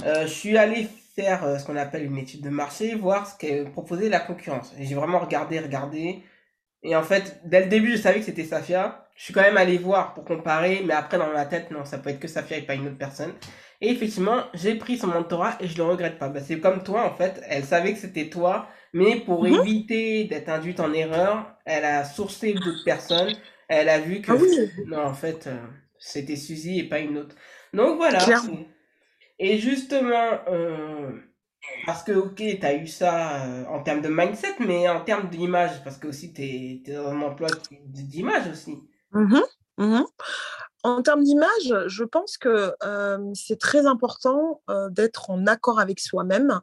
[0.05, 3.37] euh, je suis allé faire euh, ce qu'on appelle une étude de marché, voir ce
[3.37, 4.73] qu'est proposé la concurrence.
[4.79, 6.23] Et j'ai vraiment regardé, regardé.
[6.83, 9.07] Et en fait, dès le début, je savais que c'était Safia.
[9.15, 11.99] Je suis quand même allé voir pour comparer, mais après, dans ma tête, non, ça
[11.99, 13.33] peut être que Safia et pas une autre personne.
[13.79, 16.29] Et effectivement, j'ai pris son mentorat et je le regrette pas.
[16.29, 17.41] Bah, c'est comme toi, en fait.
[17.47, 19.61] Elle savait que c'était toi, mais pour mhm.
[19.61, 23.33] éviter d'être induite en erreur, elle a sourcé d'autres personnes.
[23.67, 25.57] Elle a vu que, ah non, en fait, euh,
[25.97, 27.35] c'était Suzy et pas une autre.
[27.73, 28.19] Donc voilà.
[29.43, 31.11] Et justement, euh,
[31.85, 35.29] parce que, ok, tu as eu ça euh, en termes de mindset, mais en termes
[35.29, 37.49] d'image, parce que aussi tu es, dans un emploi
[37.83, 38.77] d'image aussi.
[39.11, 39.39] Mmh
[39.77, 40.03] mmh
[40.85, 46.59] en termes d'image, je pense que euh, c'est très important d'être en accord avec soi-même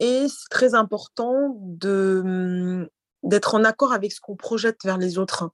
[0.00, 2.86] et c'est très important mmh,
[3.24, 5.50] d'être en accord avec ce qu'on projette vers les autres.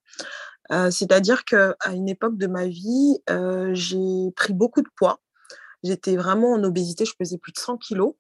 [0.71, 3.19] C'est-à-dire qu'à une époque de ma vie,
[3.73, 5.19] j'ai pris beaucoup de poids
[5.85, 8.15] J'étais vraiment en obésité, je pesais plus de 100 kilos.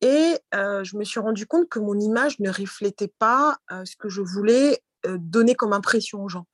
[0.00, 4.20] Et je me suis rendu compte que mon image ne reflétait pas ce que je
[4.20, 6.46] voulais donner comme impression aux gens.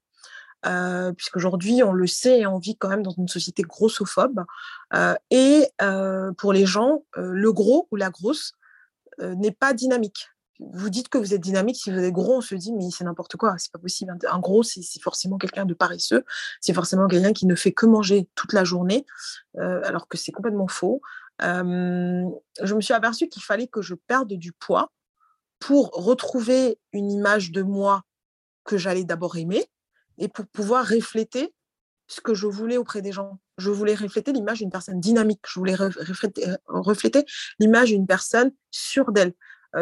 [1.15, 4.43] Puisqu'aujourd'hui, on le sait, on vit quand même dans une société grossophobe.
[5.31, 5.67] et
[6.37, 8.53] pour les gens, le gros ou la grosse
[9.19, 10.29] n'est pas dynamique.
[10.59, 13.05] Vous dites que vous êtes dynamique, si vous êtes gros, on se dit, mais c'est
[13.05, 14.17] n'importe quoi, c'est pas possible.
[14.29, 16.25] Un gros, c'est forcément quelqu'un de paresseux,
[16.59, 19.05] c'est forcément quelqu'un qui ne fait que manger toute la journée,
[19.57, 21.01] euh, alors que c'est complètement faux.
[21.39, 24.91] je me suis aperçue qu'il fallait que je perde du poids
[25.59, 28.03] pour retrouver une image de moi
[28.65, 29.65] que j'allais d'abord aimer
[30.17, 31.53] et pour pouvoir refléter
[32.07, 33.39] ce que je voulais auprès des gens.
[33.57, 37.25] Je voulais refléter l'image d'une personne dynamique, je voulais refléter, refléter
[37.59, 39.33] l'image d'une personne sûre d'elle, euh,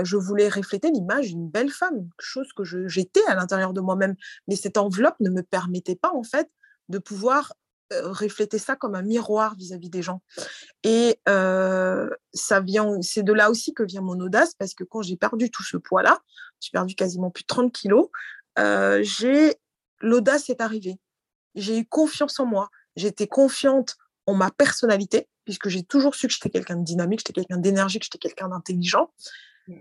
[0.04, 4.16] je voulais refléter l'image d'une belle femme, chose que j'étais à l'intérieur de moi-même.
[4.48, 6.50] Mais cette enveloppe ne me permettait pas, en fait,
[6.90, 7.54] de pouvoir
[7.92, 10.22] refléter ça comme un miroir vis-à-vis des gens.
[10.84, 15.16] Et ça vient, c'est de là aussi que vient mon audace, parce que quand j'ai
[15.16, 16.20] perdu tout ce poids-là,
[16.60, 18.10] j'ai perdu quasiment plus de 30 kilos,
[19.02, 19.56] j'ai
[20.02, 21.00] l'audace est arrivée.
[21.56, 22.70] J'ai eu confiance en moi.
[22.96, 27.34] J'étais confiante en ma personnalité, puisque j'ai toujours su que j'étais quelqu'un de dynamique, j'étais
[27.34, 29.12] quelqu'un d'énergique, j'étais quelqu'un d'intelligent.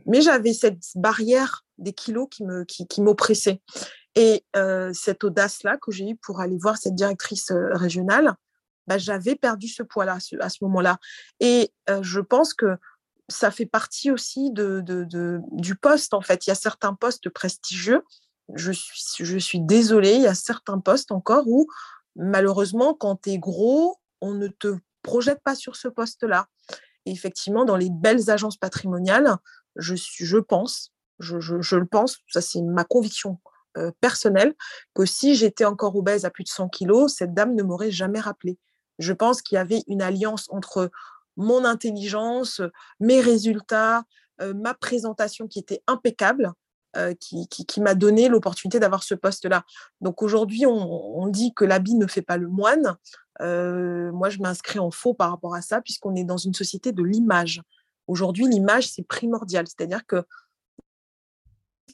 [0.06, 3.60] Mais j'avais cette barrière des kilos qui me qui, m'oppressait.
[4.14, 8.34] Et euh, cette audace-là que j'ai eue pour aller voir cette directrice euh, régionale,
[8.86, 10.98] bah, j'avais perdu ce poids-là à ce, moment-là.
[11.40, 12.78] Et euh, je pense que
[13.28, 14.82] ça fait partie aussi de,
[15.52, 16.46] du poste, en fait.
[16.46, 18.02] Il y a certains postes prestigieux.
[18.54, 21.66] Je suis, je suis désolée, il y a certains postes encore où,
[22.14, 26.46] malheureusement, quand tu es gros, on ne te projette pas sur ce poste-là.
[27.06, 29.36] Et effectivement, dans les belles agences patrimoniales,
[29.76, 33.38] je, je pense, je, le pense, ça c'est ma conviction
[33.76, 34.54] euh, personnelle,
[34.94, 38.20] que si j'étais encore obèse à plus de 100 kilos, cette dame ne m'aurait jamais
[38.20, 38.58] rappelé.
[38.98, 40.90] Je pense qu'il y avait une alliance entre
[41.36, 42.62] mon intelligence,
[43.00, 44.04] mes résultats,
[44.40, 46.52] euh, ma présentation qui était impeccable,
[46.96, 49.64] euh, qui, m'a donné l'opportunité d'avoir ce poste-là.
[50.00, 52.96] Donc aujourd'hui, on, dit que l'habit ne fait pas le moine.
[53.40, 57.02] moi, je m'inscris en faux par rapport à ça, puisqu'on est dans une société de
[57.02, 57.60] l'image.
[58.06, 59.66] Aujourd'hui, l'image, c'est primordial.
[59.66, 60.24] C'est-à-dire que,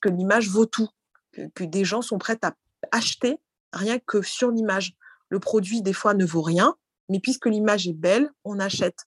[0.01, 0.89] que l'image vaut tout,
[1.55, 2.55] que, des gens sont prêts à
[2.91, 3.39] acheter
[3.73, 4.95] rien que sur l'image.
[5.29, 6.77] Le produit, des fois, ne vaut rien,
[7.09, 8.99] mais puisque l'image est belle, on achète.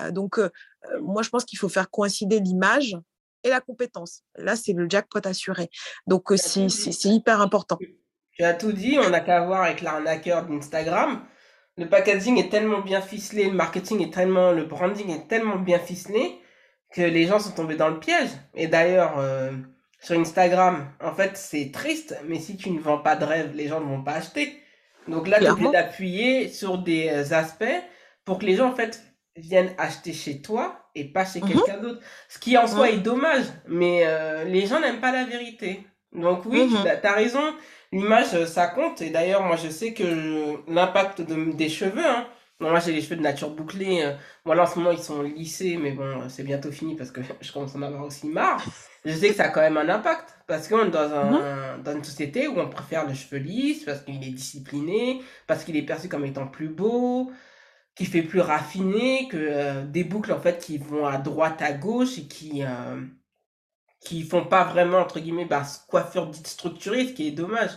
[0.00, 0.50] Euh, donc, euh,
[0.90, 2.96] euh, moi, je pense qu'il faut faire coïncider l'image
[3.42, 4.22] et la compétence.
[4.36, 5.70] Là, c'est le jackpot assuré.
[6.06, 7.78] Donc, c'est hyper important.
[8.32, 11.26] Tu as tout dit, on n'a qu'à voir avec l'arnaqueur d'Instagram
[11.78, 15.78] le packaging est tellement bien ficelé, le marketing est tellement, le branding est tellement bien
[15.78, 16.40] ficelé
[16.94, 18.30] que les gens sont tombés dans le piège.
[18.54, 19.52] Et d'ailleurs, euh,
[20.00, 23.68] sur Instagram, en fait, c'est triste, mais si tu ne vends pas de rêve, les
[23.68, 24.60] gens ne vont pas acheter.
[25.08, 27.64] Donc là, tu es d'appuyer sur des euh, aspects
[28.24, 29.02] pour que les gens, en fait,
[29.36, 31.48] viennent acheter chez toi et pas chez mhm.
[31.48, 32.00] quelqu'un d'autre.
[32.28, 35.86] Ce qui en soi est dommage, mais euh, les gens n'aiment pas la vérité.
[36.12, 36.86] Donc oui, tu mhm.
[37.02, 37.42] as raison,
[37.92, 39.02] l'image, ça compte.
[39.02, 42.26] Et d'ailleurs, moi, je sais que l'impact des cheveux, hein,
[42.60, 44.02] moi, j'ai les cheveux de nature bouclés.
[44.02, 47.20] Euh, voilà, en ce moment, ils sont lissés, mais bon, c'est bientôt fini parce que
[47.40, 48.64] je commence à en avoir aussi marre.
[49.04, 51.92] Je sais que ça a quand même un impact parce qu'on est dans, un, dans
[51.92, 55.82] une société où on préfère le cheveu lisse parce qu'il est discipliné, parce qu'il est
[55.82, 57.30] perçu comme étant plus beau,
[57.94, 61.72] qui fait plus raffiné que euh, des boucles en fait qui vont à droite, à
[61.72, 63.00] gauche et qui euh,
[64.00, 67.70] qui font pas vraiment entre guillemets bah, coiffure dite structurée, ce qui est dommage.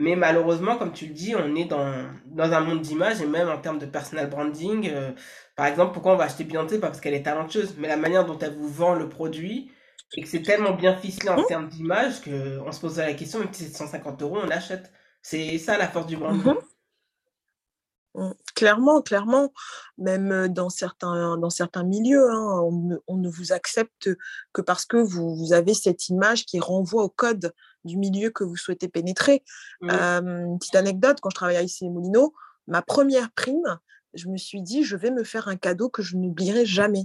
[0.00, 3.50] Mais malheureusement, comme tu le dis, on est dans, dans un monde d'image et même
[3.50, 4.88] en termes de personal branding.
[4.90, 5.12] Euh,
[5.56, 6.80] par exemple, pourquoi on va acheter Beyoncé?
[6.80, 9.70] Parce qu'elle est talentueuse, mais la manière dont elle vous vend le produit
[10.16, 13.52] et que c'est tellement bien ficelé en termes d'image qu'on se pose la question, même
[13.52, 14.90] si c'est 150 euros, on l'achète.
[15.20, 16.54] C'est ça la force du branding.
[16.54, 18.22] Mmh.
[18.22, 18.30] Mmh.
[18.54, 19.52] Clairement, clairement,
[19.98, 22.60] même dans certains, dans certains milieux, hein,
[23.06, 24.08] on, ne, vous accepte
[24.54, 27.52] que parce que vous, avez cette image qui renvoie au code
[27.84, 29.42] du milieu que vous souhaitez pénétrer.
[29.80, 30.58] Mmh.
[30.58, 32.32] petite anecdote, quand je travaillais à IC Molino,
[32.66, 33.78] ma première prime,
[34.14, 37.04] je me suis dit, je vais me faire un cadeau que je n'oublierai jamais.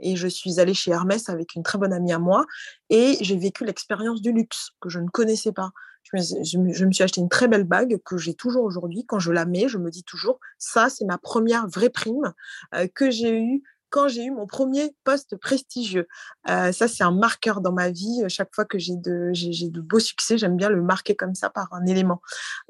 [0.00, 2.46] Et je suis allée chez Hermès avec une très bonne amie à moi
[2.90, 5.70] et j'ai vécu l'expérience du luxe que je ne connaissais pas.
[6.02, 6.16] Je
[6.58, 9.06] me, je me, suis acheté une très belle bague que j'ai toujours aujourd'hui.
[9.06, 12.34] Quand je la mets, je me dis toujours, ça, c'est ma première vraie prime
[12.94, 13.62] que j'ai eue
[13.94, 16.08] quand j'ai eu mon premier poste prestigieux.
[16.50, 18.24] Euh, ça, c'est un marqueur dans ma vie.
[18.26, 21.48] Chaque fois que j'ai de, j'ai, de beaux succès, j'aime bien le marquer comme ça
[21.48, 22.20] par un élément.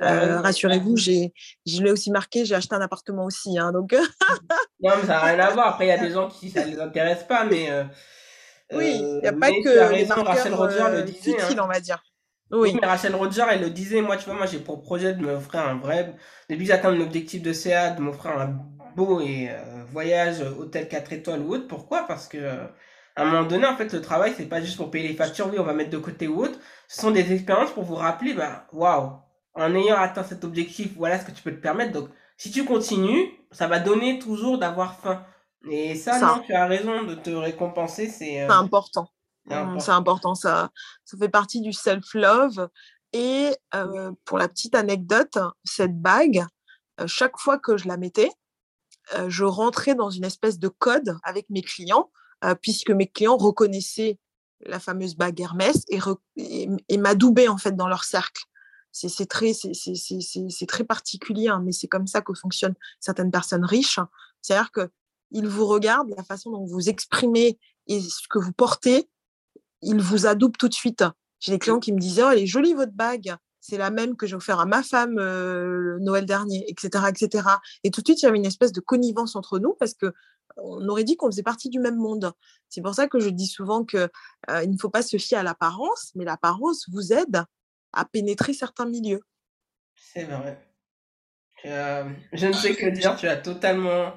[0.02, 1.32] Euh, rassurez-vous, j'ai,
[1.64, 3.58] je l'ai aussi marqué, j'ai acheté un appartement aussi.
[3.58, 3.92] Hein, donc...
[4.82, 5.68] non, mais ça n'a rien à voir.
[5.68, 7.70] Après, il y a des gens qui ça ne les intéresse pas, mais.
[7.70, 7.84] Euh,
[8.74, 11.56] oui, il n'y a pas que les Rachel Roger le disait, hein.
[11.62, 12.02] on va dire.
[12.50, 12.76] Oui.
[12.78, 15.60] mais Rachel Roger, elle le disait, moi, tu vois, moi, j'ai pour projet de m'offrir
[15.60, 16.14] un vrai,
[16.50, 18.58] depuis que j'atteins l'objectif de CA, de m'offrir un
[18.95, 21.66] beau et euh, voyage hôtel 4 étoiles ou autre.
[21.68, 22.07] Pourquoi?
[22.07, 22.38] Parce que
[23.16, 25.49] à un moment donné, en fait, le travail, c'est pas juste pour payer les factures,
[25.49, 26.59] oui, on va mettre de côté ou autre.
[26.88, 29.12] Ce sont des expériences pour vous rappeler, bah, waouh,
[29.55, 31.92] en ayant atteint cet objectif, voilà ce que tu peux te permettre.
[31.92, 35.24] Donc, si tu continues, ça va donner toujours d'avoir faim.
[35.70, 39.09] Et ça, non, tu as raison de te récompenser, c'est euh, important.
[39.78, 40.70] C'est important, ça,
[41.05, 42.68] ça fait partie du self-love.
[43.12, 43.51] Et
[44.24, 46.45] pour la petite anecdote, cette bague,
[47.07, 48.30] chaque fois que je la mettais,
[49.28, 52.11] je rentrais dans une espèce de code avec mes clients,
[52.62, 54.18] puisque mes clients reconnaissaient
[54.66, 55.98] la fameuse bague Hermès et,
[56.88, 58.42] et, m'adoubaient en fait dans leur cercle.
[58.92, 59.52] C'est très,
[60.68, 63.98] très particulier, hein, mais c'est comme ça que fonctionnent certaines personnes riches.
[64.40, 69.11] C'est-à-dire qu'ils vous regardent, la façon dont vous exprimez et ce que vous portez,
[69.82, 71.05] ils vous adoubent tout de suite.
[71.40, 74.14] J'ai des clients qui me disaient, oh, elle est jolie votre bague, c'est la même
[74.14, 77.48] que j'ai offert à ma femme le Noël dernier, etc., etc.
[77.82, 80.12] Et tout de suite, il y avait une espèce de connivence entre nous parce que
[80.58, 82.32] on aurait dit qu'on faisait partie du même monde.
[82.68, 84.10] C'est pour ça que je dis souvent que
[84.62, 87.42] il ne faut pas se fier à l'apparence, mais l'apparence vous aide
[87.94, 89.22] à pénétrer certains milieux.
[89.94, 90.58] C'est vrai.
[91.64, 94.12] je ne sais que dire, tu as totalement,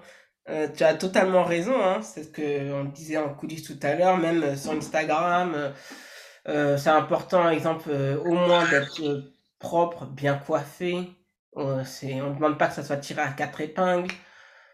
[0.45, 1.81] tu as totalement raison.
[1.81, 2.01] Hein.
[2.01, 5.71] C'est ce qu'on disait en coulisses tout à l'heure, même sur Instagram.
[6.45, 7.89] c'est important, exemple,
[8.25, 11.09] au moins d'être propre, bien coiffé.
[11.55, 14.13] on ne demande pas que ça soit tiré à quatre épingles.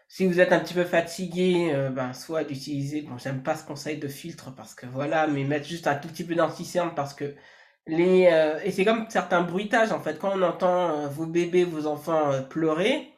[0.08, 3.98] Si vous êtes un petit peu fatigué, ben, soit d'utiliser, bon, j'aime pas ce conseil
[3.98, 7.34] de filtre parce que voilà, mais mettre juste un tout petit peu d'anticerne parce que
[7.86, 10.18] les, euh, et c'est comme certains bruitages en fait.
[10.18, 13.12] Quand on entend euh, vos bébés, vos enfants euh, pleurer,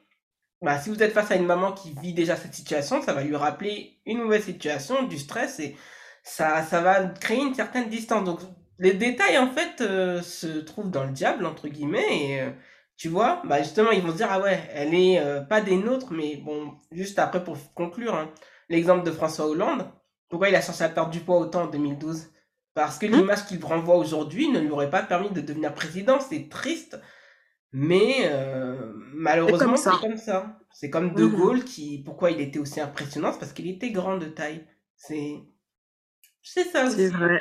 [0.63, 3.23] bah, si vous êtes face à une maman qui vit déjà cette situation, ça va
[3.23, 5.77] lui rappeler une nouvelle situation, du stress et
[6.23, 8.25] ça, ça va créer une certaine distance.
[8.25, 8.41] Donc
[8.79, 9.79] les détails en fait
[10.23, 12.43] se trouvent dans le diable entre guillemets et
[12.97, 16.13] tu vois, bah justement ils vont se dire ah ouais, elle est pas des nôtres,
[16.13, 18.31] mais bon, juste après pour conclure, hein,
[18.69, 19.91] l'exemple de François Hollande,
[20.29, 22.31] pourquoi il a cherché à perdre du poids autant en 2012
[22.77, 23.17] parce que mmh.
[23.17, 26.21] l'image qu'il renvoie aujourd'hui ne lui aurait pas permis de devenir président.
[26.21, 27.01] C'est triste,
[27.73, 30.59] mais euh, malheureusement, c'est comme ça.
[30.75, 33.93] C'est comme De mmh Gaulle qui, pourquoi il était aussi impressionnant, c'est parce qu'il était
[33.93, 34.67] grand de taille.
[34.95, 35.37] C'est,
[36.43, 36.97] c'est ça aussi.
[36.97, 37.41] C'est vrai.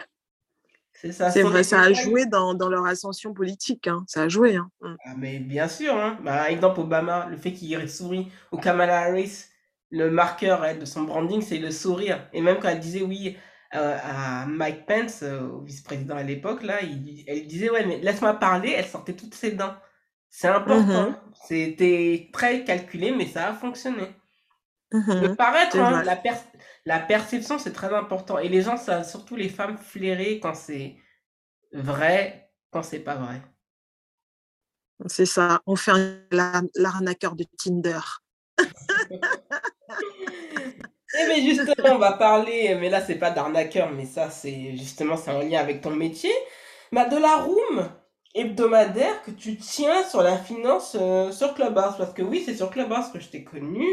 [1.06, 1.30] C'est ça.
[1.30, 3.88] C'est vrai, ça a joué dans, dans, leur ascension politique.
[3.88, 4.04] Hein.
[4.08, 4.56] Ça a joué.
[4.56, 4.72] Hein.
[4.82, 4.96] Mmh.
[5.06, 5.96] Ah, mais bien sûr.
[5.96, 6.18] Hein.
[6.24, 9.46] Bah, exemple, Obama, le fait qu'il sourit, ou Kamala Harris,
[9.92, 12.28] le marqueur de son branding, c'est le sourire.
[12.34, 13.38] Et même quand elle disait oui,
[13.76, 18.00] euh, à Mike Pence, euh, au vice-président à l'époque, là, il, elle disait Ouais, mais
[18.00, 19.76] laisse-moi parler, elle sortait toutes ses dents.
[20.30, 21.10] C'est important.
[21.10, 21.16] Mhm.
[21.48, 24.08] C'était très calculé, mais ça a fonctionné.
[24.92, 26.22] Le paraître, hein, la,
[26.86, 28.38] la perception, c'est très important.
[28.38, 30.96] Et les gens, ça, surtout les femmes, flairer quand c'est
[31.74, 33.42] vrai, quand c'est pas vrai.
[35.08, 35.92] C'est ça, on fait
[36.32, 38.00] l'arnaqueur de Tinder.
[41.18, 45.16] Eh mais justement, on va parler, mais là c'est pas d'arnaqueur, mais ça c'est justement
[45.16, 46.32] c'est en lien avec ton métier,
[46.92, 47.90] bah, de la room
[48.34, 52.70] hebdomadaire que tu tiens sur la finance euh, sur Clubhouse, parce que oui c'est sur
[52.70, 53.86] Clubhouse que je t'ai connu.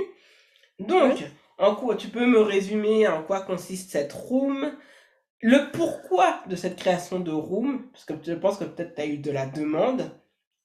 [0.86, 1.24] Donc,
[1.58, 4.72] en quoi tu peux me résumer en quoi consiste cette room,
[5.40, 9.06] le pourquoi de cette création de room, parce que je pense que peut-être tu as
[9.06, 10.10] eu de la demande,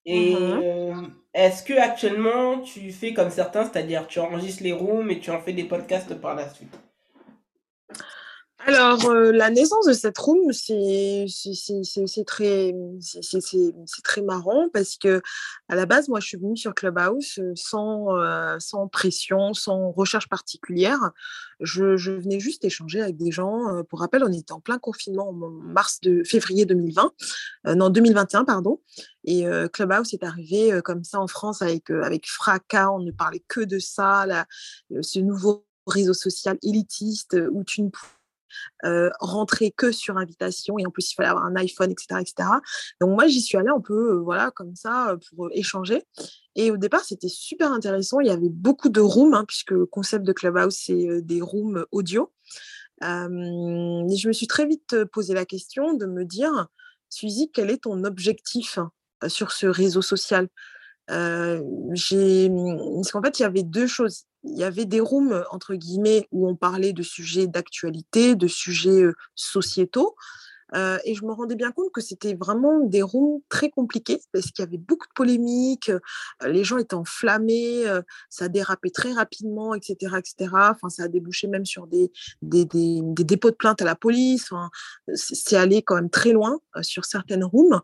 [0.06, 0.62] et mm-hmm.
[0.64, 5.32] euh, est-ce que actuellement tu fais comme certains, c'est-à-dire tu enregistres les rooms et tu
[5.32, 6.78] en fais des podcasts par la suite?
[8.68, 11.26] Alors, euh, la naissance de cette room, c'est
[12.26, 12.74] très,
[14.04, 15.22] très marrant parce que
[15.70, 19.92] à la base, moi, je suis venue sur Clubhouse euh, sans, euh, sans pression, sans
[19.92, 21.00] recherche particulière.
[21.62, 23.84] Je, venais juste échanger avec des gens.
[23.90, 27.14] Pour rappel, on était en plein confinement en mars de février 2020,
[27.74, 28.82] non 2021 pardon.
[29.24, 32.92] Et Clubhouse est arrivé comme ça en France avec avec fracas.
[32.92, 34.46] On ne parlait que de ça,
[35.02, 37.90] ce nouveau réseau social élitiste où tu ne
[39.20, 42.22] rentrer que sur invitation et en plus il fallait avoir un iPhone, etc.
[42.22, 42.50] etc.
[43.02, 46.04] Donc moi j'y suis allée un peu voilà comme ça pour échanger
[46.56, 49.86] et au départ c'était super intéressant, il y avait beaucoup de rooms hein, puisque le
[49.86, 52.32] concept de Clubhouse c'est des rooms audio.
[53.02, 56.68] je me suis très vite posé la question de me dire
[57.10, 58.80] Suzy, quel est ton objectif
[59.28, 60.48] sur ce réseau social?
[61.10, 65.76] J'ai parce qu'en fait il y avait deux choses il y avait des rooms, entre
[65.76, 69.04] guillemets, où on parlait de sujets d'actualité, de sujets
[69.36, 70.16] sociétaux.
[70.74, 74.64] et je me rendais bien compte que c'était vraiment des rooms très compliqués parce qu'il
[74.64, 75.92] y avait beaucoup de polémiques,
[76.46, 77.86] les gens étaient enflammés,
[78.30, 80.52] ça dérapait très rapidement, etc., etc.
[80.54, 83.96] Enfin, ça a débouché même sur des, des, des, des dépôts de plainte à la
[83.96, 84.50] police.
[85.14, 87.82] C'est allé quand même très loin sur certaines rooms.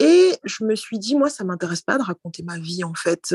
[0.00, 3.34] Et je me suis dit, moi, ça m'intéresse pas de raconter ma vie, en fait.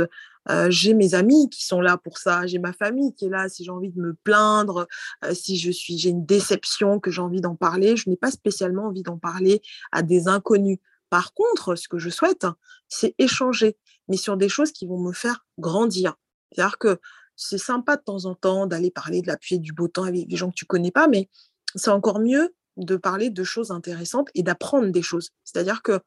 [0.49, 3.49] Euh, j'ai mes amis qui sont là pour ça, j'ai ma famille qui est là
[3.49, 4.87] si j'ai envie de me plaindre,
[5.25, 7.97] euh, si je suis, j'ai une déception que j'ai envie d'en parler.
[7.97, 9.61] Je n'ai pas spécialement envie d'en parler
[9.91, 10.79] à des inconnus.
[11.09, 12.47] Par contre, ce que je souhaite,
[12.87, 16.15] c'est échanger, mais sur des choses qui vont me faire grandir.
[16.51, 16.99] C'est-à-dire que
[17.35, 20.27] c'est sympa de temps en temps d'aller parler de la pluie du beau temps avec
[20.27, 21.29] des gens que tu connais pas, mais
[21.75, 25.29] c'est encore mieux de parler de choses intéressantes et d'apprendre des choses.
[25.43, 25.99] C'est-à-dire que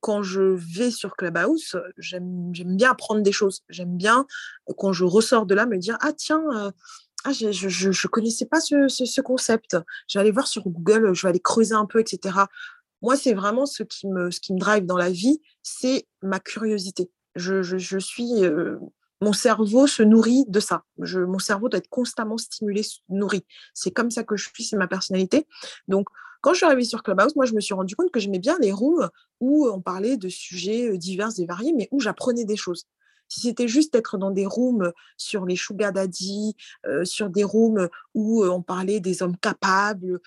[0.00, 3.62] quand je vais sur Clubhouse, j'aime bien apprendre des choses.
[3.68, 4.26] J'aime bien,
[4.76, 6.42] quand je ressors de là, me dire Ah, tiens,
[7.24, 9.76] ah, je ne connaissais pas ce, ce, concept.
[10.08, 12.36] Je vais aller voir sur Google, je vais aller creuser un peu, etc.
[13.00, 16.38] Moi, c'est vraiment ce qui, me, ce qui me drive dans la vie, c'est ma
[16.40, 17.10] curiosité.
[17.34, 18.44] Je suis
[19.22, 20.82] mon cerveau se nourrit de ça.
[21.00, 23.46] Je, mon cerveau doit être constamment stimulé, nourri.
[23.72, 25.46] C'est comme ça que je suis, c'est ma personnalité.
[25.86, 26.08] Donc,
[26.42, 28.58] quand je suis arrivée sur Clubhouse, moi, je me suis rendu compte que j'aimais bien
[28.60, 29.08] les rooms
[29.40, 32.84] où on parlait de sujets euh, divers et variés, mais où j'apprenais des choses.
[33.28, 38.44] Si c'était juste être dans des rooms sur les sugar euh, sur des rooms où
[38.44, 40.20] euh, on parlait des hommes capables,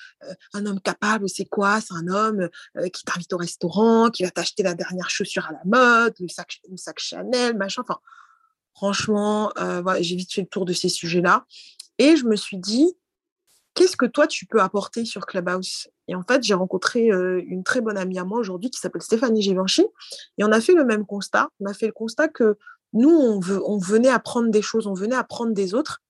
[0.54, 1.80] un homme capable, c'est quoi?
[1.82, 2.50] C'est un homme
[2.92, 6.98] qui t'invite au restaurant, qui va t'acheter la dernière chaussure à la mode, le sac,
[6.98, 7.84] Chanel, machin.
[7.84, 8.00] Enfin,
[8.76, 11.46] Franchement, euh, j'ai vite fait le tour de ces sujets-là.
[11.98, 12.94] Et je me suis dit,
[13.74, 15.88] qu'est-ce que toi, tu peux apporter sur Clubhouse?
[16.08, 19.02] Et en fait, j'ai rencontré euh, une très bonne amie à moi aujourd'hui qui s'appelle
[19.02, 19.86] Stéphanie Givenchy.
[20.38, 21.50] Et on a fait le même constat.
[21.60, 22.58] On a fait le constat que
[22.94, 26.02] nous, on, venait apprendre des choses, on venait apprendre des autres.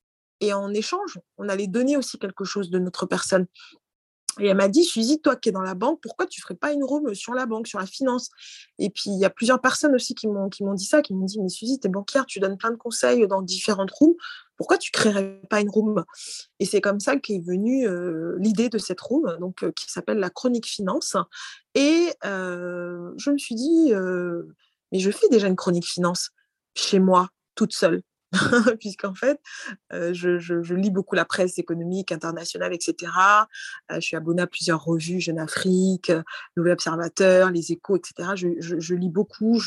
[0.41, 3.47] Et en échange, on allait donner aussi quelque chose de notre personne.
[4.39, 6.55] Et elle m'a dit, Suzy, toi qui es dans la banque, pourquoi tu ne ferais
[6.55, 8.29] pas une room sur la banque, sur la finance?
[8.77, 11.39] Et puis, il y a plusieurs personnes aussi qui m'ont, dit ça, qui m'ont dit,
[11.39, 14.15] mais Suzy, tu es banquière, tu donnes plein de conseils dans différentes rooms,
[14.57, 16.03] pourquoi tu créerais pas une room?
[16.59, 17.87] Et c'est comme ça qu'est venue
[18.39, 21.17] l'idée de cette room, donc, qui s'appelle la chronique finance.
[21.73, 23.91] Et je me suis dit,
[24.91, 26.29] mais je fais déjà une chronique finance
[26.75, 28.01] chez moi, toute seule.
[28.79, 29.39] puisqu'en fait,
[29.91, 33.11] je, lis beaucoup la presse économique internationale, etc.
[33.89, 36.11] je suis abonnée à plusieurs revues, Jeune Afrique,
[36.57, 38.29] Nouvel Observateur, Les Échos, etc.
[38.35, 39.59] Je, lis beaucoup,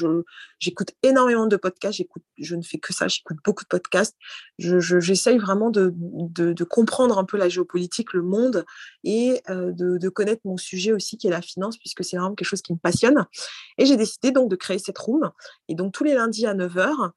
[0.58, 2.02] j'écoute énormément de podcasts,
[2.38, 4.16] je ne fais que ça, j'écoute beaucoup de podcasts.
[4.58, 5.92] J'essaye vraiment de,
[6.64, 8.64] comprendre un peu la géopolitique, le monde,
[9.04, 12.48] et de, de connaître mon sujet aussi, qui est la finance, puisque c'est vraiment quelque
[12.48, 13.26] chose qui me passionne.
[13.78, 15.30] Et j'ai décidé donc de créer cette room.
[15.68, 17.10] Et donc tous les lundis à 9h,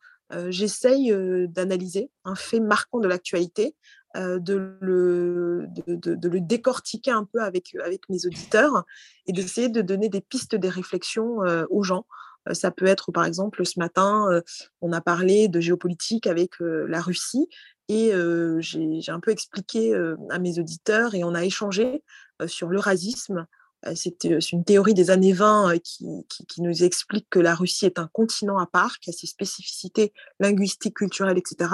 [0.50, 1.14] j'essaye
[1.48, 3.76] d'analyser un fait marquant de l'actualité,
[4.16, 8.86] de, le, de, le décortiquer un peu avec, avec mes auditeurs
[9.28, 12.06] et d'essayer de donner des pistes, des réflexions aux gens.
[12.52, 14.42] ça peut être, par exemple, ce matin,
[14.82, 17.48] on a parlé de géopolitique avec la Russie
[17.88, 18.12] et
[18.60, 19.96] j'ai un peu expliqué
[20.30, 22.04] à mes auditeurs et on a échangé
[22.48, 23.48] sur le racisme,
[23.88, 27.86] euh, euh, c'est une théorie des années 20 euh, qui, nous explique que la Russie
[27.86, 31.72] est un continent à part, qui a ses spécificités linguistiques, culturelles, etc.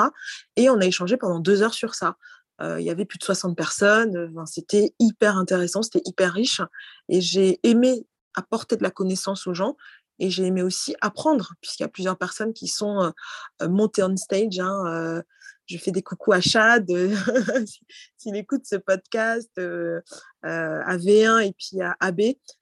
[0.56, 2.18] Et on a échangé pendant deux heures sur ça.
[2.62, 4.34] il y avait plus de 60 personnes.
[4.46, 6.62] c'était hyper intéressant, c'était hyper riche.
[7.10, 8.06] Et j'ai aimé
[8.36, 9.76] apporter de la connaissance aux gens.
[10.20, 13.14] Et j'ai aimé aussi apprendre, puisqu'il y a plusieurs personnes qui sont
[13.62, 14.60] montées on stage.
[14.60, 15.22] Hein,
[15.68, 16.88] je fais des coucous à Chad,
[18.18, 20.02] s'il écoute ce podcast, euh,
[20.46, 22.22] euh, à V1 et puis à AB,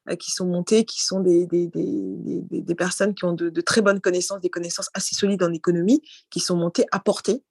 [0.10, 3.62] euh, qui sont montés, qui sont des, des, des, des personnes qui ont de, de,
[3.62, 6.02] très bonnes connaissances, des connaissances assez solides en économie,
[6.32, 7.44] qui sont montées apportées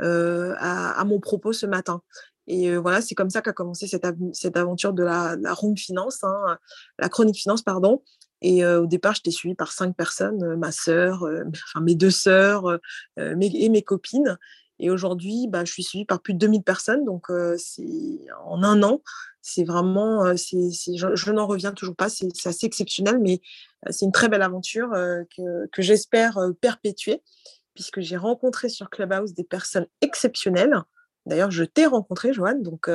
[0.00, 2.02] à, à, mon propos ce matin.
[2.48, 6.58] Et voilà, c'est comme ça qu'a commencé cette, cette, aventure de la, room finance, hein,
[6.98, 8.02] la chronique finance, pardon.
[8.40, 12.80] Et au départ, j'étais suivie par cinq personnes, ma sœur, enfin mes deux sœurs
[13.16, 14.36] et mes copines.
[14.82, 17.04] Et aujourd'hui, bah, je suis suivie par plus de 2000 personnes.
[17.04, 19.00] Donc, c'est en un an,
[19.40, 22.08] c'est vraiment, c'est, je, n'en reviens toujours pas.
[22.08, 23.40] C'est, assez exceptionnel, mais
[23.90, 27.22] c'est une très belle aventure que, que j'espère perpétuer,
[27.74, 30.82] puisque j'ai rencontré sur Clubhouse des personnes exceptionnelles.
[31.26, 32.90] D'ailleurs, je t'ai rencontré, Joanne, donc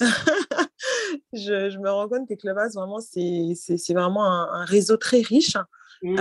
[1.32, 5.56] je, me rends compte que Clubhouse, vraiment, c'est, c'est, vraiment un, réseau très riche.
[6.02, 6.16] Mmh,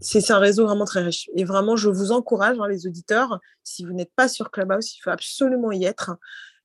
[0.00, 1.28] c'est un réseau vraiment très riche.
[1.34, 5.00] Et vraiment, je vous encourage, hein, les auditeurs, si vous n'êtes pas sur Clubhouse, il
[5.00, 6.16] faut absolument y être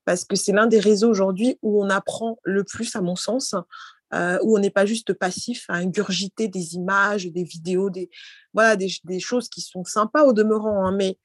[0.05, 3.55] parce que c'est l'un des réseaux aujourd'hui où on apprend le plus, à mon sens,
[4.13, 8.09] euh, où on n'est pas juste passif à ingurgiter des images, des vidéos, des,
[8.53, 11.17] voilà, des, des choses qui sont sympas au demeurant, hein, mais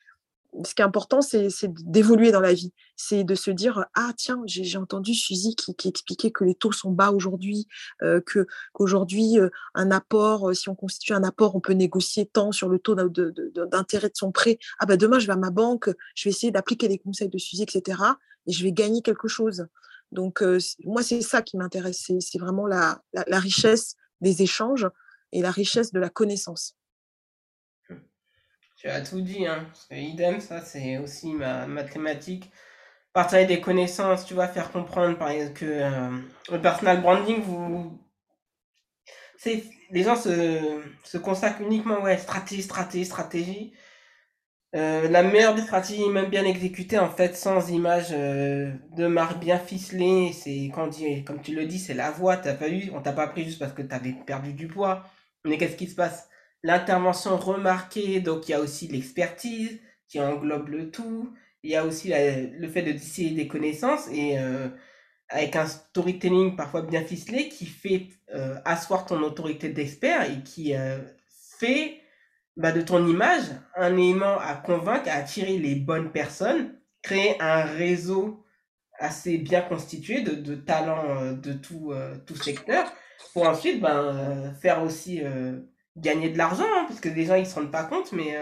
[0.64, 1.48] ce qui est important, c'est
[1.84, 2.72] d'évoluer dans la vie.
[2.96, 6.90] C'est de se dire Ah, tiens, j'ai entendu Suzy qui, expliquait que les taux sont
[6.90, 7.66] bas aujourd'hui,
[8.02, 12.52] euh, qu'aujourd'hui, euh, un apport, euh, si on constitue un apport, on peut négocier tant
[12.52, 14.58] sur le taux d'intérêt de, son prêt.
[14.78, 17.38] Ah, bah demain, je vais à ma banque, je vais essayer d'appliquer les conseils de
[17.38, 18.00] Suzy, etc.
[18.46, 19.66] Et je vais gagner quelque chose.
[20.10, 20.44] Donc,
[20.84, 22.10] moi, c'est ça qui m'intéresse.
[22.20, 23.00] C'est vraiment la
[23.30, 24.86] richesse des échanges
[25.32, 26.76] et la richesse de la connaissance.
[28.82, 29.64] Tu as tout dit, hein.
[29.68, 32.50] Parce que idem, ça, c'est aussi ma, thématique.
[33.12, 36.18] Partager des connaissances, tu vas faire comprendre par exemple que euh,
[36.50, 38.00] le personal branding, vous.
[39.38, 43.72] C'est, les gens se, se consacrent uniquement, ouais, stratégie, stratégie, stratégie.
[44.74, 49.38] Euh, la meilleure des stratégies, même bien exécutée, en fait, sans image euh, de marque
[49.38, 52.36] bien ficelée, c'est quand dit, comme tu le dis, c'est la voix.
[52.36, 55.04] T'as pas eu, on t'a pas pris juste parce que tu avais perdu du poids.
[55.44, 56.28] Mais qu'est-ce qui se passe?
[56.62, 61.32] L'intervention remarquée, donc il y a aussi l'expertise qui englobe le tout.
[61.62, 64.68] Il y a aussi le fait de distiller des connaissances et euh,
[65.28, 68.08] avec un storytelling parfois bien ficelé qui fait
[68.64, 70.74] asseoir ton autorité d'expert et qui
[71.58, 72.02] fait
[72.56, 73.44] bah, de ton image
[73.76, 78.44] un élément à convaincre, à attirer les bonnes personnes, créer un réseau
[78.98, 82.92] assez bien constitué de, de talents euh, de tout, euh, tout secteur,
[83.32, 85.22] pour ensuite ben, euh, faire aussi
[85.96, 88.36] gagner de l'argent, hein, parce que les gens ils se rendent pas compte, mais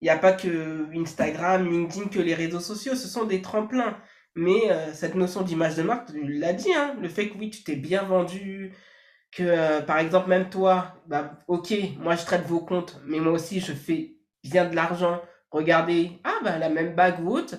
[0.00, 3.98] il n'y a pas que Instagram, LinkedIn, que les réseaux sociaux, ce sont des tremplins.
[4.34, 7.62] Mais cette notion d'image de marque, tu l'as dit, hein, le fait que oui, tu
[7.64, 8.72] t'es bien vendu,
[9.32, 13.32] que euh, par exemple même toi, bah, ok, moi je traite vos comptes, mais moi
[13.32, 15.20] aussi je fais bien de l'argent.
[15.50, 17.56] Regardez, ah bah la même bague ou autre.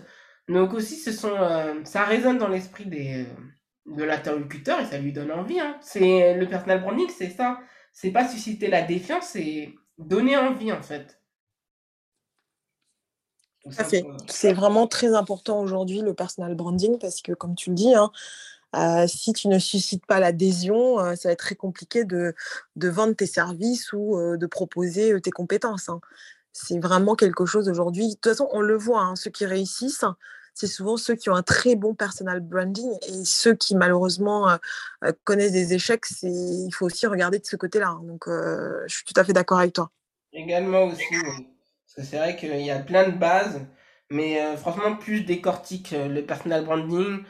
[0.47, 4.97] Donc aussi ce sont, euh, ça résonne dans l'esprit des euh, de l'interlocuteur et ça
[4.99, 5.59] lui donne envie.
[5.59, 5.77] Hein.
[5.81, 7.59] C'est le personal branding, c'est ça.
[7.93, 11.19] C'est pas susciter la défiance, c'est donner envie en fait.
[14.27, 18.11] C'est vraiment très important aujourd'hui le personal branding parce que comme tu le dis, hein,
[18.75, 22.35] euh, si tu ne suscites pas l'adhésion, euh, ça va être très compliqué de,
[22.75, 25.89] de vendre tes services ou euh, de proposer tes compétences.
[25.89, 25.99] Hein.
[26.53, 28.07] C'est vraiment quelque chose aujourd'hui.
[28.07, 30.05] De toute façon, on le voit, hein, ceux qui réussissent,
[30.59, 34.57] c'est souvent ceux qui ont un très bon personal branding et ceux qui malheureusement
[35.23, 37.89] connaissent des échecs, il faut aussi regarder de ce côté-là.
[37.89, 38.01] Hein.
[38.03, 39.89] Donc, je suis tout à fait d'accord avec toi.
[40.33, 43.61] Également aussi, parce que c'est vrai qu'il y a plein de bases,
[44.09, 47.23] mais franchement, plus je décortique le personal branding,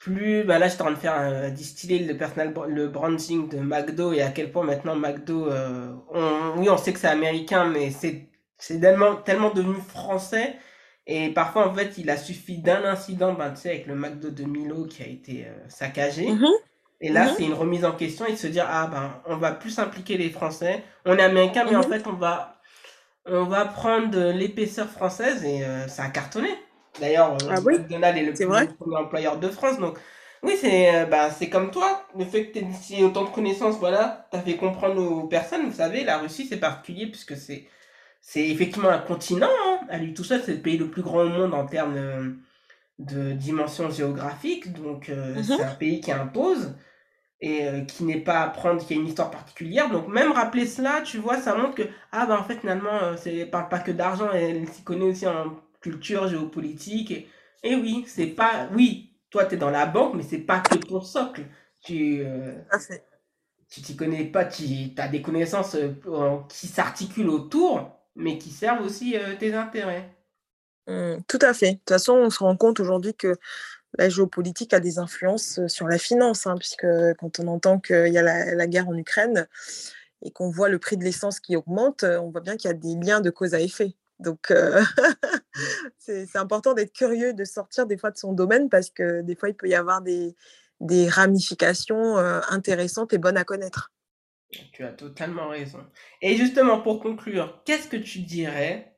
[0.00, 4.12] plus bah là j'étais en train de faire distiller le personal le branding de McDo
[4.12, 5.92] et à quel point maintenant McDo euh,
[6.56, 8.30] oui on sait que c'est américain mais c'est
[8.80, 10.56] tellement devenu français
[11.06, 14.30] et parfois en fait il a suffi d'un incident ben, tu sais avec le McDo
[14.30, 16.52] de Milo qui a été euh, saccagé mm-hmm.
[17.00, 17.34] et là mm-hmm.
[17.36, 20.16] c'est une remise en question et de se dire ah ben on va plus impliquer
[20.16, 21.88] les Français on est américain mais en mm-hmm.
[21.88, 22.60] fait on va
[23.26, 26.50] on va prendre l'épaisseur française et euh, ça a cartonné
[26.98, 29.78] D'ailleurs, euh, ah McDonald's est le plus premier employeur de France.
[29.78, 29.98] Donc,
[30.42, 32.06] oui, c'est euh, bah, c'est comme toi.
[32.18, 35.66] Le fait que tu aies autant de connaissances, voilà, tu as fait comprendre aux personnes.
[35.66, 37.66] Vous savez, la Russie, c'est particulier puisque c'est
[38.20, 39.48] c'est effectivement un continent.
[39.66, 39.80] Hein.
[39.88, 42.30] À lui tout seul, c'est le pays le plus grand au monde en termes euh,
[42.98, 44.72] de, dimension géographique.
[44.72, 45.42] Donc, mhm.
[45.42, 46.74] c'est un pays qui impose
[47.42, 49.90] et qui n'est pas à prendre, qui a une histoire particulière.
[49.90, 53.46] Donc, même rappeler cela, tu vois, ça montre que, ah, bah, en fait, finalement, c'est
[53.46, 57.26] parle pas que d'argent, elle s'y connaît aussi en culture géopolitique.
[57.62, 58.68] Et, oui, c'est pas.
[58.74, 61.44] Oui, toi, tu es dans la banque, mais c'est pas que ton socle.
[61.82, 62.20] Tu.
[62.22, 62.52] Euh,
[63.70, 64.64] tu t'y connais pas, tu
[64.96, 70.10] as des connaissances euh, qui s'articulent autour, mais qui servent aussi euh, tes intérêts.
[70.86, 71.72] Mmh, tout à fait.
[71.72, 73.36] De toute façon, on se rend compte aujourd'hui que
[73.98, 76.86] la géopolitique a des influences sur la finance, hein, puisque
[77.18, 79.48] quand on entend qu'il y a la, la, guerre en Ukraine
[80.22, 82.76] et qu'on voit le prix de l'essence qui augmente, on voit bien qu'il y a
[82.76, 83.96] des liens de cause à effet.
[84.20, 84.82] Donc, euh,
[85.98, 89.48] c'est important d'être curieux, de sortir des fois de son domaine parce que des fois,
[89.48, 90.36] il peut y avoir des,
[90.80, 93.92] des ramifications euh, intéressantes et bonnes à connaître.
[94.72, 95.84] Tu as totalement raison.
[96.22, 98.96] Et justement, pour conclure, qu'est-ce que tu dirais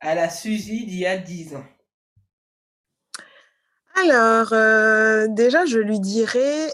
[0.00, 1.64] à la Suzy d'il y a 10 ans?
[3.94, 6.72] Alors, euh, déjà, je lui dirais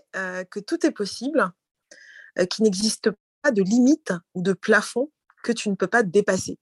[0.50, 1.50] que tout est possible,
[2.50, 3.10] qu'il n'existe
[3.42, 5.10] pas de limite ou de plafond
[5.42, 6.58] que tu ne peux pas dépasser.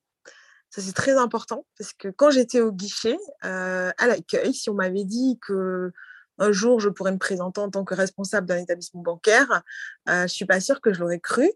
[0.71, 4.75] Ça, c'est très important parce que quand j'étais au guichet, euh, à l'accueil, si on
[4.75, 5.93] m'avait dit que
[6.39, 9.63] un jour je pourrais me présenter en tant que responsable d'un établissement bancaire,
[10.09, 11.51] euh, je suis pas sûre que je l'aurais cru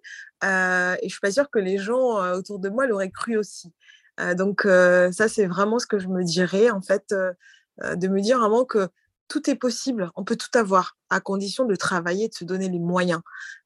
[0.45, 3.37] euh, et je suis pas sûre que les gens euh, autour de moi l'auraient cru
[3.37, 3.73] aussi.
[4.37, 7.15] donc ça, c'est vraiment ce que je me dirais en fait,
[7.79, 8.89] de me dire vraiment que
[9.29, 12.81] tout est possible, on peut tout avoir à condition de travailler, de se donner les
[12.81, 13.23] moyens.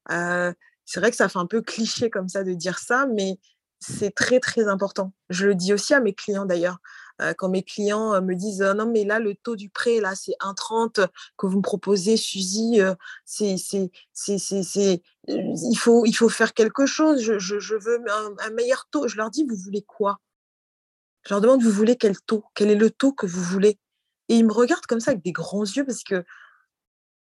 [0.09, 3.37] c'est vrai que ça fait un peu cliché comme ça de dire ça, mais
[3.79, 5.13] c'est très, très important.
[5.29, 6.77] Je le dis aussi à mes clients d'ailleurs.
[7.21, 10.15] Euh, quand mes clients euh, me disent non mais là le taux du prêt là
[10.15, 11.07] c'est 1,30
[11.37, 12.93] que vous me proposez Suzy euh,
[13.23, 13.55] c'est
[15.27, 17.21] il faut il faut faire quelque chose.
[17.21, 19.07] Je, je, veux un, meilleur taux.
[19.07, 20.19] Je leur dis vous voulez quoi?
[21.23, 22.43] Je leur demande vous voulez quel taux?
[22.53, 23.79] Quel est le taux que vous voulez?
[24.29, 26.23] Et ils me regardent comme ça avec des grands yeux parce que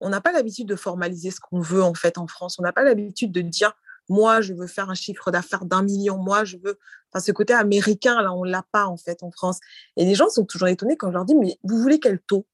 [0.01, 2.59] on n'a pas l'habitude de formaliser ce qu'on veut en fait en France.
[2.59, 3.75] On n'a pas l'habitude de dire
[4.09, 6.19] moi, je veux faire un chiffre d'affaires d'un million.
[6.19, 6.79] Moi, je veux.
[7.21, 9.61] Ce côté américain, là, on l'a pas, en fait, en France.
[9.97, 12.47] Et les gens sont toujours étonnés quand je leur dis, mais vous voulez quel taux?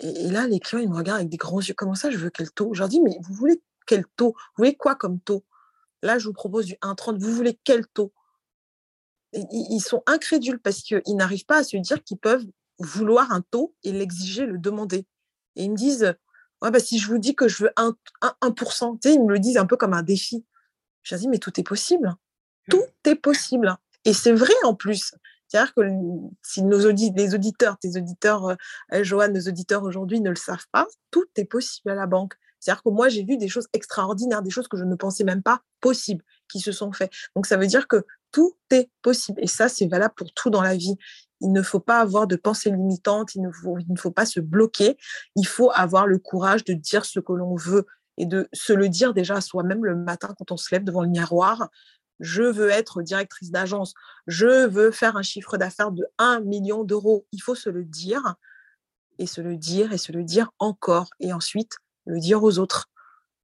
[0.00, 1.74] Et, là, les clients, ils me regardent avec des grands yeux.
[1.74, 2.72] Comment ça, je veux quel taux?
[2.72, 4.34] Je leur dis, mais vous voulez quel taux?
[4.36, 5.44] Vous voulez quoi comme taux?
[6.02, 7.18] Là, je vous propose du 1,30.
[7.18, 8.12] Vous voulez quel taux?
[9.32, 12.46] Ils sont incrédules parce qu'ils n'arrivent pas à se dire qu'ils peuvent
[12.78, 15.06] vouloir un taux et l'exiger, le demander.
[15.56, 16.14] Et ils me disent,
[16.60, 19.66] bah, si je vous dis que je veux 1%, 1%, ils me le disent un
[19.66, 20.44] peu comme un défi.
[21.02, 22.14] Je leur dis, mais tout est possible.
[22.70, 23.76] Tout est possible.
[24.04, 25.14] Et c'est vrai en plus.
[25.48, 25.82] C'est-à-dire que
[26.42, 28.56] si nos les auditeurs, tes auditeurs,
[28.92, 32.34] euh, Joanne, nos auditeurs aujourd'hui ne le savent pas, tout est possible à la banque.
[32.64, 35.42] C'est-à-dire que moi, j'ai vu des choses extraordinaires, des choses que je ne pensais même
[35.42, 37.12] pas possibles qui se sont faites.
[37.36, 39.38] Donc, ça veut dire que tout est possible.
[39.42, 40.96] Et ça, c'est valable pour tout dans la vie.
[41.40, 44.24] Il ne faut pas avoir de pensée limitante, il ne faut, il ne faut pas
[44.24, 44.96] se bloquer.
[45.36, 47.86] Il faut avoir le courage de dire ce que l'on veut
[48.16, 51.02] et de se le dire déjà à soi-même le matin quand on se lève devant
[51.02, 51.68] le miroir.
[52.20, 53.94] Je veux être directrice d'agence,
[54.26, 57.26] je veux faire un chiffre d'affaires de 1 million d'euros.
[57.32, 58.36] Il faut se le dire
[59.18, 61.10] et se le dire et se le dire encore.
[61.20, 62.86] Et ensuite, le dire aux autres.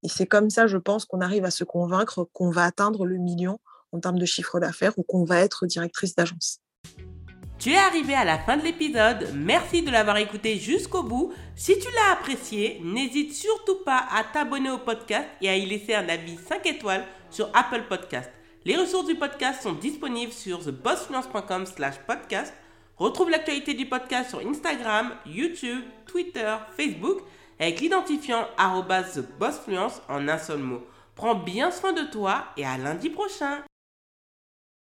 [0.03, 3.17] Et c'est comme ça, je pense, qu'on arrive à se convaincre qu'on va atteindre le
[3.17, 3.59] million
[3.93, 6.61] en termes de chiffre d'affaires ou qu'on va être directrice d'agence.
[7.59, 9.29] Tu es arrivé à la fin de l'épisode.
[9.35, 11.35] Merci de l'avoir écouté jusqu'au bout.
[11.55, 15.95] Si tu l'as apprécié, n'hésite surtout pas à t'abonner au podcast et à y laisser
[15.95, 18.31] un avis 5 étoiles sur Apple Podcast.
[18.67, 22.53] Les ressources du podcast sont disponibles sur thebossfluence.com slash podcast.
[22.99, 27.21] Retrouve l'actualité du podcast sur Instagram, YouTube, Twitter, Facebook
[27.59, 28.47] avec l'identifiant
[29.39, 30.87] bossfluence en un seul mot.
[31.15, 33.61] Prends bien soin de toi et à lundi prochain